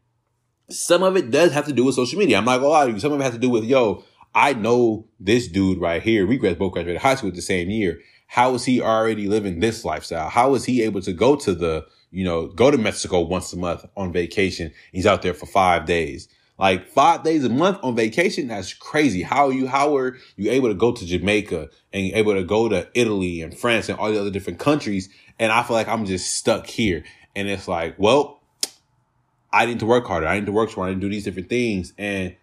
[0.74, 2.38] some of it does have to do with social media.
[2.38, 3.00] I'm not gonna lie to you.
[3.00, 4.04] Some of it has to do with, yo,
[4.36, 6.26] I know this dude right here.
[6.26, 8.00] We both graduated high school the same year.
[8.28, 10.30] How is he already living this lifestyle?
[10.30, 13.58] How is he able to go to the, you know, go to Mexico once a
[13.58, 14.72] month on vacation?
[14.92, 16.28] He's out there for five days.
[16.58, 19.22] Like five days a month on vacation, that's crazy.
[19.22, 22.70] How are you, how are you able to go to Jamaica and able to go
[22.70, 25.10] to Italy and France and all the other different countries?
[25.40, 27.04] And I feel like I'm just stuck here.
[27.36, 28.43] And it's like, well,
[29.54, 30.28] I need to work harder.
[30.28, 30.92] I need to work smarter.
[30.92, 31.94] I need to do these different things.
[31.98, 32.36] And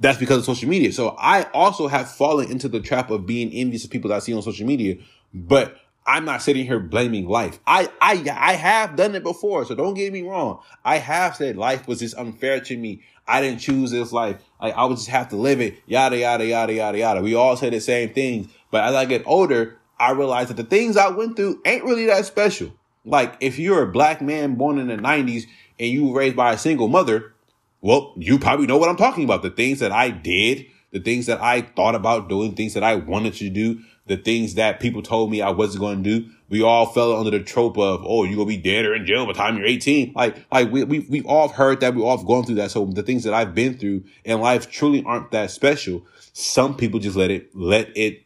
[0.00, 0.92] that's because of social media.
[0.92, 4.18] So I also have fallen into the trap of being envious of people that I
[4.18, 4.96] see on social media,
[5.32, 7.60] but I'm not sitting here blaming life.
[7.66, 9.64] I, I, I have done it before.
[9.64, 10.60] So don't get me wrong.
[10.84, 13.02] I have said life was just unfair to me.
[13.26, 14.36] I didn't choose this life.
[14.58, 15.78] I would just have to live it.
[15.86, 17.20] Yada, yada, yada, yada, yada.
[17.20, 18.48] We all say the same things.
[18.70, 22.06] But as I get older, I realize that the things I went through ain't really
[22.06, 22.72] that special.
[23.04, 25.46] Like if you're a black man born in the nineties,
[25.78, 27.34] and you were raised by a single mother,
[27.80, 29.42] well, you probably know what I'm talking about.
[29.42, 32.96] The things that I did, the things that I thought about doing, things that I
[32.96, 36.30] wanted to do, the things that people told me I wasn't going to do.
[36.48, 39.04] We all fell under the trope of, oh, you're going to be dead or in
[39.04, 40.14] jail by the time you're 18.
[40.14, 41.94] Like, like we, we, we've all heard that.
[41.94, 42.70] We've all gone through that.
[42.70, 46.06] So the things that I've been through in life truly aren't that special.
[46.32, 48.24] Some people just let it, let it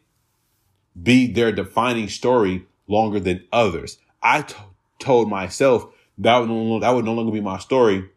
[1.01, 3.97] be their defining story longer than others.
[4.21, 4.55] I t-
[4.99, 8.09] told myself that would, no, that would no longer be my story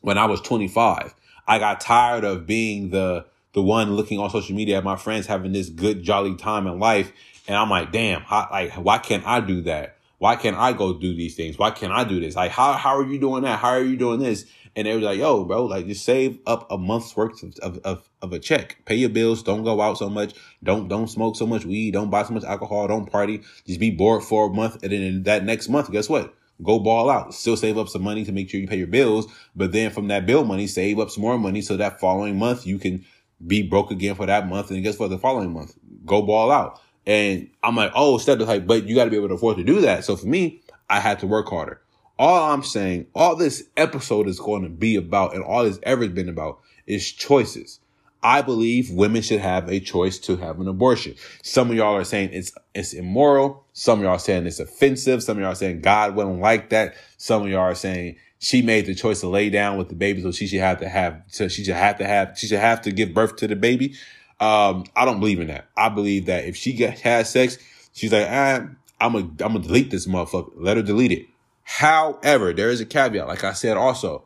[0.00, 1.14] when I was 25.
[1.46, 5.26] I got tired of being the, the one looking on social media at my friends
[5.26, 7.12] having this good, jolly time in life.
[7.46, 9.96] And I'm like, damn, how, like, why can't I do that?
[10.18, 11.58] Why can't I go do these things?
[11.58, 12.36] Why can't I do this?
[12.36, 13.60] Like, how, how are you doing that?
[13.60, 14.46] How are you doing this?
[14.76, 17.78] And they was like, yo, bro, like just save up a month's worth of, of,
[17.78, 18.78] of, of, a check.
[18.84, 19.42] Pay your bills.
[19.42, 20.34] Don't go out so much.
[20.62, 21.92] Don't, don't smoke so much weed.
[21.92, 22.86] Don't buy so much alcohol.
[22.86, 23.42] Don't party.
[23.66, 24.82] Just be bored for a month.
[24.82, 26.34] And then that next month, guess what?
[26.62, 27.34] Go ball out.
[27.34, 30.08] Still save up some money to make sure you pay your bills, but then from
[30.08, 33.04] that bill money, save up some more money so that following month you can
[33.46, 35.10] be broke again for that month and guess what?
[35.10, 36.80] The following month, go ball out.
[37.06, 39.64] And I'm like, oh, step like, but you got to be able to afford to
[39.64, 40.04] do that.
[40.04, 41.80] So for me, I had to work harder.
[42.18, 46.08] All I'm saying, all this episode is going to be about, and all it's ever
[46.08, 47.80] been about, is choices.
[48.22, 51.14] I believe women should have a choice to have an abortion.
[51.42, 53.64] Some of y'all are saying it's it's immoral.
[53.72, 55.22] Some of y'all are saying it's offensive.
[55.22, 56.96] Some of y'all are saying God wouldn't like that.
[57.16, 60.22] Some of y'all are saying she made the choice to lay down with the baby,
[60.22, 62.82] so she should have to have so she should have to have she should have
[62.82, 63.94] to give birth to the baby.
[64.40, 65.68] Um, I don't believe in that.
[65.76, 67.58] I believe that if she get, has sex,
[67.92, 68.66] she's like, ah,
[69.00, 70.52] I'm gonna I'm gonna delete this motherfucker.
[70.56, 71.26] Let her delete it.
[71.62, 73.28] However, there is a caveat.
[73.28, 74.24] Like I said, also,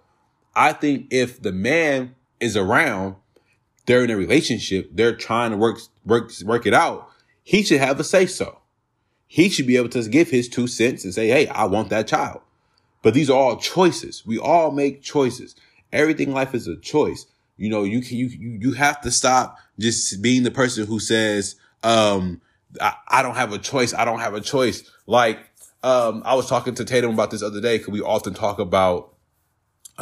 [0.55, 3.17] I think if the man is around
[3.87, 7.09] they're in a relationship, they're trying to work work work it out.
[7.43, 8.59] He should have a say so.
[9.27, 12.07] He should be able to give his two cents and say, "Hey, I want that
[12.07, 12.43] child."
[13.03, 14.25] But these are all choices.
[14.25, 15.57] We all make choices.
[15.93, 17.27] Everything in life is a choice.
[17.57, 21.57] You know, you can you you have to stop just being the person who says,
[21.83, 22.41] um,
[22.81, 23.93] I, I don't have a choice.
[23.93, 24.89] I don't have a choice.
[25.07, 25.39] Like,
[25.83, 29.12] um, I was talking to Tatum about this other day because we often talk about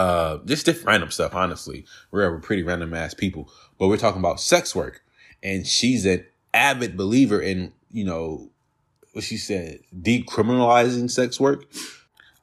[0.01, 1.35] uh, just different random stuff.
[1.35, 5.03] Honestly, we're, we're pretty random ass people, but we're talking about sex work,
[5.43, 6.25] and she's an
[6.55, 8.49] avid believer in you know
[9.13, 11.67] what she said, decriminalizing sex work.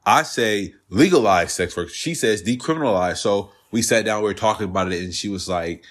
[0.06, 1.88] I say legalize sex work.
[1.88, 3.16] She says decriminalize.
[3.16, 5.82] So we sat down, we were talking about it, and she was like,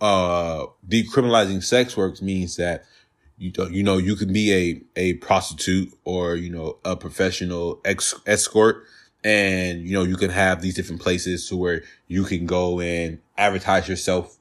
[0.00, 2.84] uh, decriminalizing sex work means that
[3.36, 7.80] you don't, you know, you can be a, a prostitute or, you know, a professional
[7.84, 8.84] ex- escort
[9.26, 13.18] and you know you can have these different places to where you can go and
[13.36, 14.38] advertise yourself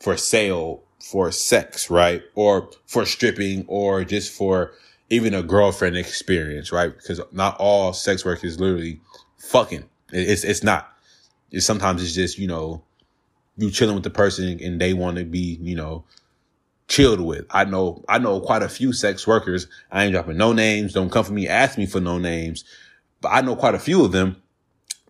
[0.00, 2.22] for sale for sex, right?
[2.34, 4.72] Or for stripping or just for
[5.08, 6.94] even a girlfriend experience, right?
[6.94, 9.00] Because not all sex work is literally
[9.38, 9.84] fucking.
[10.12, 10.92] It's it's not.
[11.50, 12.82] It's sometimes it's just, you know,
[13.56, 16.04] you chilling with the person and they want to be, you know,
[16.88, 17.46] chilled with.
[17.50, 19.68] I know I know quite a few sex workers.
[19.90, 20.92] I ain't dropping no names.
[20.92, 22.64] Don't come for me, ask me for no names.
[23.20, 24.42] But I know quite a few of them.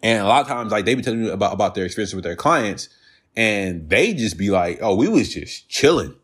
[0.03, 2.25] And a lot of times, like they be telling me about, about their experience with
[2.25, 2.89] their clients
[3.39, 6.15] and they just be like, oh, we was just chilling.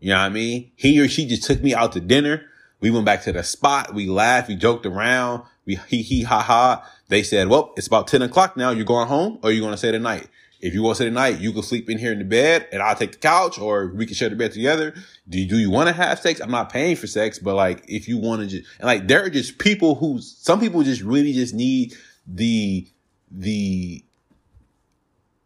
[0.00, 0.72] You know what I mean?
[0.74, 2.42] He or she just took me out to dinner.
[2.80, 3.94] We went back to the spot.
[3.94, 4.48] We laughed.
[4.48, 5.44] We joked around.
[5.64, 6.84] We he he ha ha.
[7.08, 8.70] They said, well, it's about 10 o'clock now.
[8.70, 10.28] You're going home or you're going to stay the night.
[10.60, 12.66] If you want to stay the night, you can sleep in here in the bed
[12.72, 14.94] and I'll take the couch or we can share the bed together.
[15.28, 16.40] Do you, do you want to have sex?
[16.40, 19.24] I'm not paying for sex, but like, if you want to just, and like, there
[19.24, 21.94] are just people who, some people just really just need
[22.26, 22.88] the,
[23.30, 24.02] the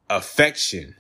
[0.08, 0.96] affection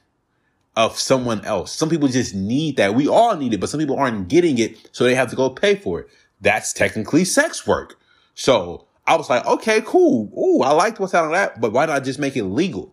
[0.76, 1.72] of someone else.
[1.72, 2.94] Some people just need that.
[2.94, 4.90] We all need it, but some people aren't getting it.
[4.92, 6.08] So they have to go pay for it.
[6.40, 7.98] That's technically sex work.
[8.34, 10.32] So I was like, okay, cool.
[10.38, 12.91] Ooh, I liked what's out of that, but why not just make it legal?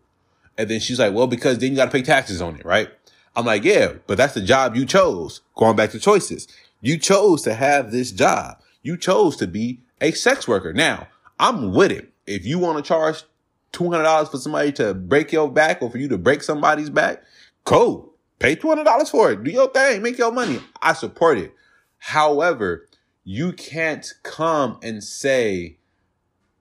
[0.59, 2.89] And then she's like, well, because then you got to pay taxes on it, right?
[3.33, 5.39] I'm like, yeah, but that's the job you chose.
[5.55, 6.49] Going back to choices.
[6.81, 8.61] You chose to have this job.
[8.83, 10.73] You chose to be a sex worker.
[10.73, 11.07] Now,
[11.39, 12.11] I'm with it.
[12.27, 13.23] If you want to charge
[13.71, 17.23] $200 for somebody to break your back or for you to break somebody's back,
[17.63, 18.13] cool.
[18.39, 19.41] Pay $200 for it.
[19.41, 20.01] Do your thing.
[20.01, 20.59] Make your money.
[20.81, 21.53] I support it.
[21.99, 22.85] However,
[23.23, 25.77] you can't come and say,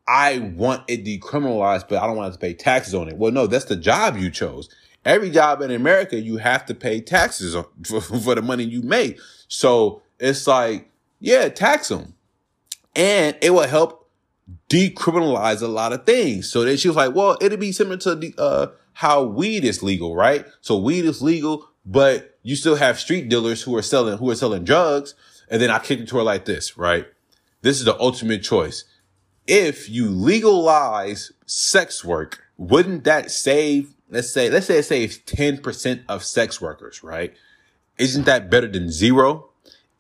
[0.09, 3.19] I want it decriminalized, but I don't want to pay taxes on it.
[3.19, 4.71] Well, no, that's the job you chose.
[5.05, 7.55] Every job in America, you have to pay taxes
[7.85, 9.21] for, for the money you make.
[9.49, 10.91] So it's like,
[11.21, 12.15] yeah, tax them.
[12.97, 14.09] And it will help
[14.71, 16.51] decriminalize a lot of things.
[16.51, 19.83] So then she was like, well, it'll be similar to the, uh, how weed is
[19.83, 20.47] legal, right?
[20.63, 24.35] So weed is legal, but you still have street dealers who are selling, who are
[24.35, 25.15] selling drugs.
[25.51, 27.07] And then I kicked it to her like this, right?
[27.61, 28.85] This is the ultimate choice.
[29.49, 36.05] If you legalize sex work, wouldn't that save, let's say, let's say it saves 10%
[36.07, 37.35] of sex workers, right?
[37.97, 39.49] Isn't that better than zero?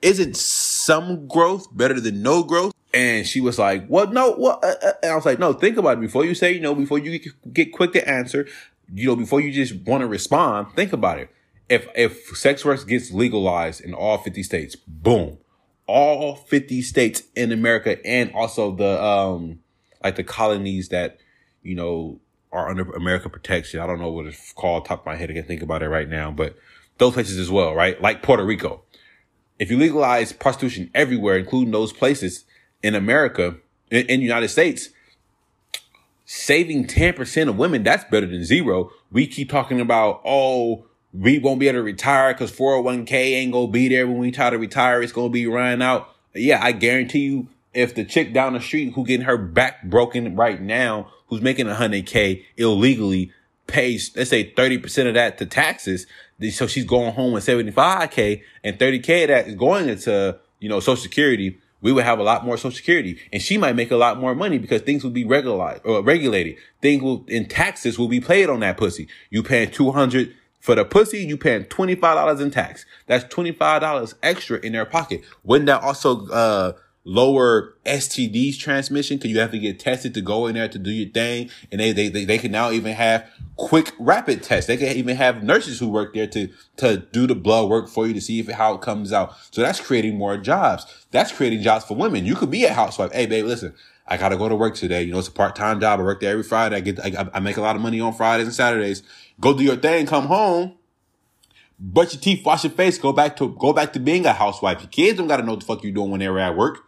[0.02, 2.74] Isn't some growth better than no growth?
[2.92, 5.78] And she was like, well, no, well, uh, uh, and I was like, no, think
[5.78, 7.18] about it before you say, you know, before you
[7.50, 8.46] get quick to answer,
[8.92, 11.30] you know, before you just want to respond, think about it.
[11.70, 15.38] If, if sex work gets legalized in all 50 states, boom,
[15.88, 19.58] all 50 states in America and also the, um,
[20.04, 21.18] like the colonies that,
[21.62, 22.20] you know,
[22.52, 23.80] are under American protection.
[23.80, 25.30] I don't know what it's called top of my head.
[25.30, 26.56] I can think about it right now, but
[26.98, 28.00] those places as well, right?
[28.00, 28.82] Like Puerto Rico.
[29.58, 32.44] If you legalize prostitution everywhere, including those places
[32.82, 33.56] in America,
[33.90, 34.90] in, in the United States,
[36.26, 38.90] saving 10% of women, that's better than zero.
[39.10, 43.68] We keep talking about, oh, we won't be able to retire because 401k ain't gonna
[43.68, 45.02] be there when we try to retire.
[45.02, 46.08] It's gonna be running out.
[46.34, 50.36] Yeah, I guarantee you, if the chick down the street who getting her back broken
[50.36, 53.32] right now, who's making 100k illegally,
[53.66, 56.06] pays, let's say 30% of that to taxes,
[56.50, 60.80] so she's going home with 75k and 30k of that is going into, you know,
[60.80, 63.96] social security we would have a lot more social security and she might make a
[63.96, 66.56] lot more money because things will be regulated or uh, regulated.
[66.82, 69.08] Things will, in taxes will be paid on that pussy.
[69.30, 72.84] You paying 200 for the pussy, you paying $25 in tax.
[73.06, 75.22] That's $25 extra in their pocket.
[75.44, 76.72] Wouldn't that also, uh,
[77.08, 80.90] lower STDs transmission because you have to get tested to go in there to do
[80.90, 81.48] your thing.
[81.72, 84.66] And they, they, they, they can now even have quick rapid tests.
[84.66, 88.06] They can even have nurses who work there to, to do the blood work for
[88.06, 89.34] you to see if how it comes out.
[89.50, 91.06] So that's creating more jobs.
[91.10, 92.26] That's creating jobs for women.
[92.26, 93.12] You could be a housewife.
[93.12, 93.74] Hey, babe, listen,
[94.06, 95.02] I got to go to work today.
[95.02, 96.00] You know, it's a part-time job.
[96.00, 96.76] I work there every Friday.
[96.76, 99.02] I get, I, I make a lot of money on Fridays and Saturdays.
[99.40, 100.78] Go do your thing, come home
[101.78, 104.80] brush your teeth, wash your face, go back to go back to being a housewife.
[104.80, 106.84] Your kids don't gotta know what the fuck you're doing when they're at work.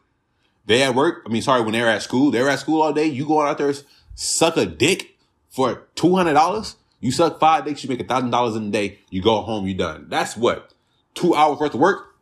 [0.67, 1.23] They at work.
[1.27, 3.07] I mean, sorry, when they're at school, they're at school all day.
[3.07, 3.73] You going out there
[4.15, 5.17] suck a dick
[5.49, 6.77] for two hundred dollars.
[7.01, 8.99] You suck five dicks, you make a thousand dollars in a day.
[9.11, 10.07] You go home, you done.
[10.09, 10.75] That's what
[11.15, 12.15] two hours worth of work.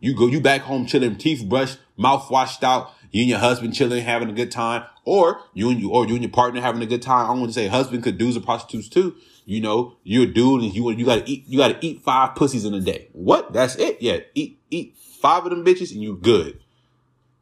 [0.00, 2.92] You go, you back home chilling, teeth brushed, mouth washed out.
[3.12, 6.14] You and your husband chilling, having a good time, or you and you, or you
[6.14, 7.30] and your partner having a good time.
[7.30, 9.14] I'm going to say husband could do the prostitutes too.
[9.44, 12.02] You know, you're a dude and you you got to eat, you got to eat
[12.02, 13.08] five pussies in a day.
[13.12, 13.52] What?
[13.52, 14.00] That's it.
[14.00, 16.60] Yeah, eat eat five of them bitches and you good.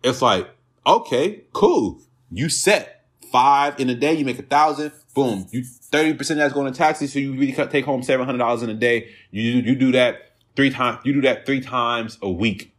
[0.03, 0.49] It's like,
[0.87, 2.01] okay, cool.
[2.31, 5.47] You set five in a day, you make a thousand, boom.
[5.51, 9.11] You 30% that's going to taxes, so you really take home $700 in a day.
[9.31, 12.75] You, you do that three times, you do that three times a week.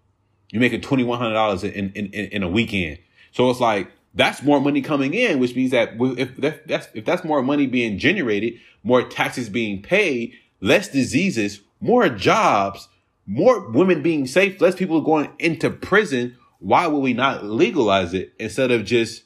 [0.52, 3.00] You make it $2,100 in, in, in, in a weekend.
[3.32, 6.36] So it's like, that's more money coming in, which means that if
[6.66, 12.90] that's if that's more money being generated, more taxes being paid, less diseases, more jobs,
[13.26, 16.36] more women being safe, less people going into prison.
[16.60, 19.24] Why would we not legalize it instead of just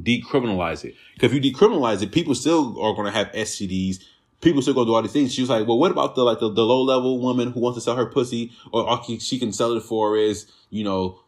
[0.00, 0.94] decriminalize it?
[1.14, 4.02] Because if you decriminalize it, people still are going to have STDs.
[4.40, 5.34] People still to do all these things.
[5.34, 7.76] She was like, well, what about the like the, the low level woman who wants
[7.76, 11.20] to sell her pussy or all she can sell it for is, you know,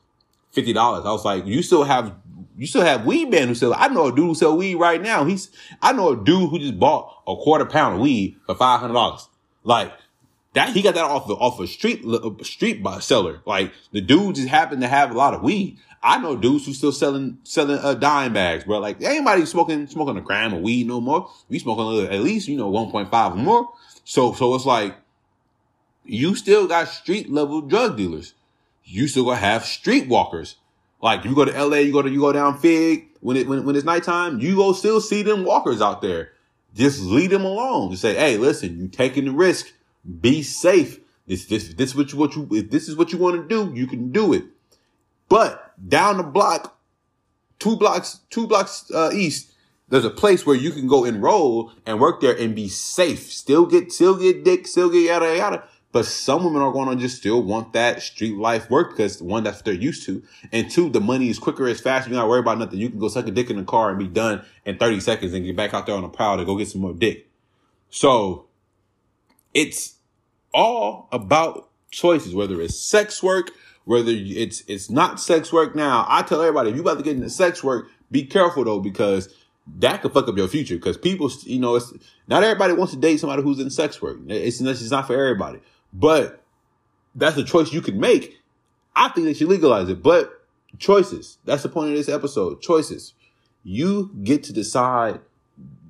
[0.55, 0.77] $50.
[0.77, 2.15] I was like, you still have
[2.57, 3.75] you still have weed men who sell.
[3.75, 5.25] I know a dude who sell weed right now.
[5.25, 5.51] He's
[5.81, 8.95] I know a dude who just bought a quarter pound of weed for five hundred
[8.95, 9.29] dollars.
[9.65, 9.93] Like
[10.55, 12.05] that, he got that off the off a street
[12.43, 13.41] street by seller.
[13.47, 15.79] Like the dude just happened to have a lot of weed.
[16.03, 18.79] I know dudes who still selling selling uh, dime bags, bro.
[18.79, 21.31] Like anybody smoking smoking a gram of weed no more.
[21.49, 23.69] We smoking little, at least you know one point five or more.
[24.05, 24.97] So so it's like
[26.05, 28.35] you still got street level drug dealers.
[28.85, 30.57] You still gonna have streetwalkers
[31.03, 33.65] like you go to LA, you go to you go down Fig when it when,
[33.65, 36.33] when it's nighttime, you go still see them walkers out there.
[36.75, 37.91] Just leave them alone.
[37.91, 39.73] Just say, hey, listen, you taking the risk.
[40.21, 41.01] Be safe.
[41.27, 43.73] This this this what you what you if this is what you want to do,
[43.75, 44.45] you can do it.
[45.29, 46.79] But down the block,
[47.59, 49.53] two blocks two blocks uh, east,
[49.89, 53.31] there's a place where you can go enroll and work there and be safe.
[53.31, 55.65] Still get still get dick, still get yada yada.
[55.93, 59.45] But some women are going to just still want that street life work because one,
[59.45, 60.23] that's what they're used to.
[60.51, 62.11] And two, the money is quicker, it's faster.
[62.11, 62.79] You're not worried about nothing.
[62.79, 65.35] You can go suck a dick in the car and be done in 30 seconds
[65.35, 67.29] and get back out there on the prowl to go get some more dick.
[67.91, 68.47] So
[69.53, 69.97] it's
[70.55, 73.51] all about choices, whether it's sex work,
[73.85, 75.77] whether it's, it's not sex work.
[75.77, 78.81] Now, I tell everybody, if you about to get into sex work, be careful though,
[78.81, 79.35] because
[79.79, 80.79] that could fuck up your future.
[80.79, 81.93] Cause people, you know, it's
[82.29, 84.19] not everybody wants to date somebody who's in sex work.
[84.27, 85.61] It's, it's not for everybody.
[85.93, 86.43] But
[87.15, 88.39] that's a choice you can make.
[88.95, 90.43] I think they should legalize it, but
[90.79, 91.39] choices.
[91.45, 92.61] That's the point of this episode.
[92.61, 93.15] Choices.
[93.65, 95.21] You get to decide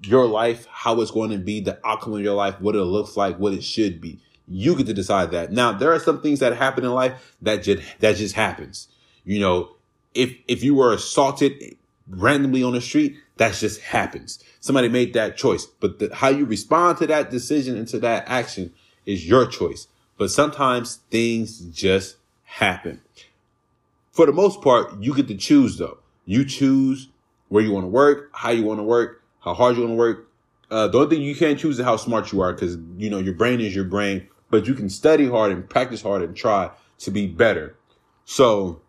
[0.03, 3.17] your life, how it's going to be, the outcome of your life, what it looks
[3.17, 4.21] like, what it should be.
[4.49, 5.53] You get to decide that.
[5.53, 8.89] Now, there are some things that happen in life that just, that just happens.
[9.25, 9.77] You know,
[10.15, 11.77] if, if you were assaulted
[12.09, 14.43] randomly on the street, that just happens.
[14.61, 18.25] Somebody made that choice, but the, how you respond to that decision and to that
[18.27, 18.73] action
[19.07, 19.87] is your choice.
[20.23, 22.15] But sometimes things just
[22.45, 23.01] happen.
[24.13, 25.99] For the most part, you get to choose though.
[26.25, 27.09] You choose
[27.49, 29.97] where you want to work, how you want to work, how hard you want to
[29.97, 30.29] work.
[30.71, 33.19] Uh, the only thing you can't choose is how smart you are because, you know,
[33.19, 36.71] your brain is your brain, but you can study hard and practice hard and try
[36.99, 37.75] to be better.
[38.25, 38.81] So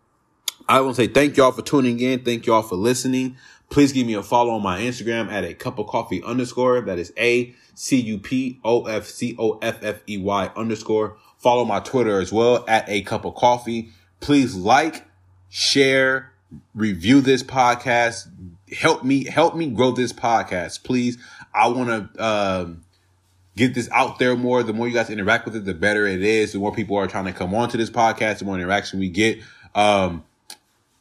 [0.68, 2.24] I want to say thank y'all for tuning in.
[2.24, 3.38] Thank y'all for listening.
[3.70, 6.80] Please give me a follow on my Instagram at a cup of coffee underscore.
[6.82, 11.16] That is A C U P O F C O F F E Y underscore.
[11.44, 13.90] Follow my Twitter as well at a cup of coffee.
[14.20, 15.04] Please like,
[15.50, 16.32] share,
[16.74, 18.28] review this podcast.
[18.72, 21.18] Help me, help me grow this podcast, please.
[21.52, 22.84] I want to, um,
[23.56, 24.62] get this out there more.
[24.62, 26.54] The more you guys interact with it, the better it is.
[26.54, 29.10] The more people are trying to come on to this podcast, the more interaction we
[29.10, 29.40] get.
[29.74, 30.24] Um,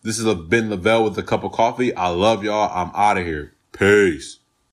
[0.01, 1.95] this a been Levell with a cup of coffee.
[1.95, 2.69] I love y'all.
[2.69, 3.53] I'm out of here.
[3.71, 4.39] Peace.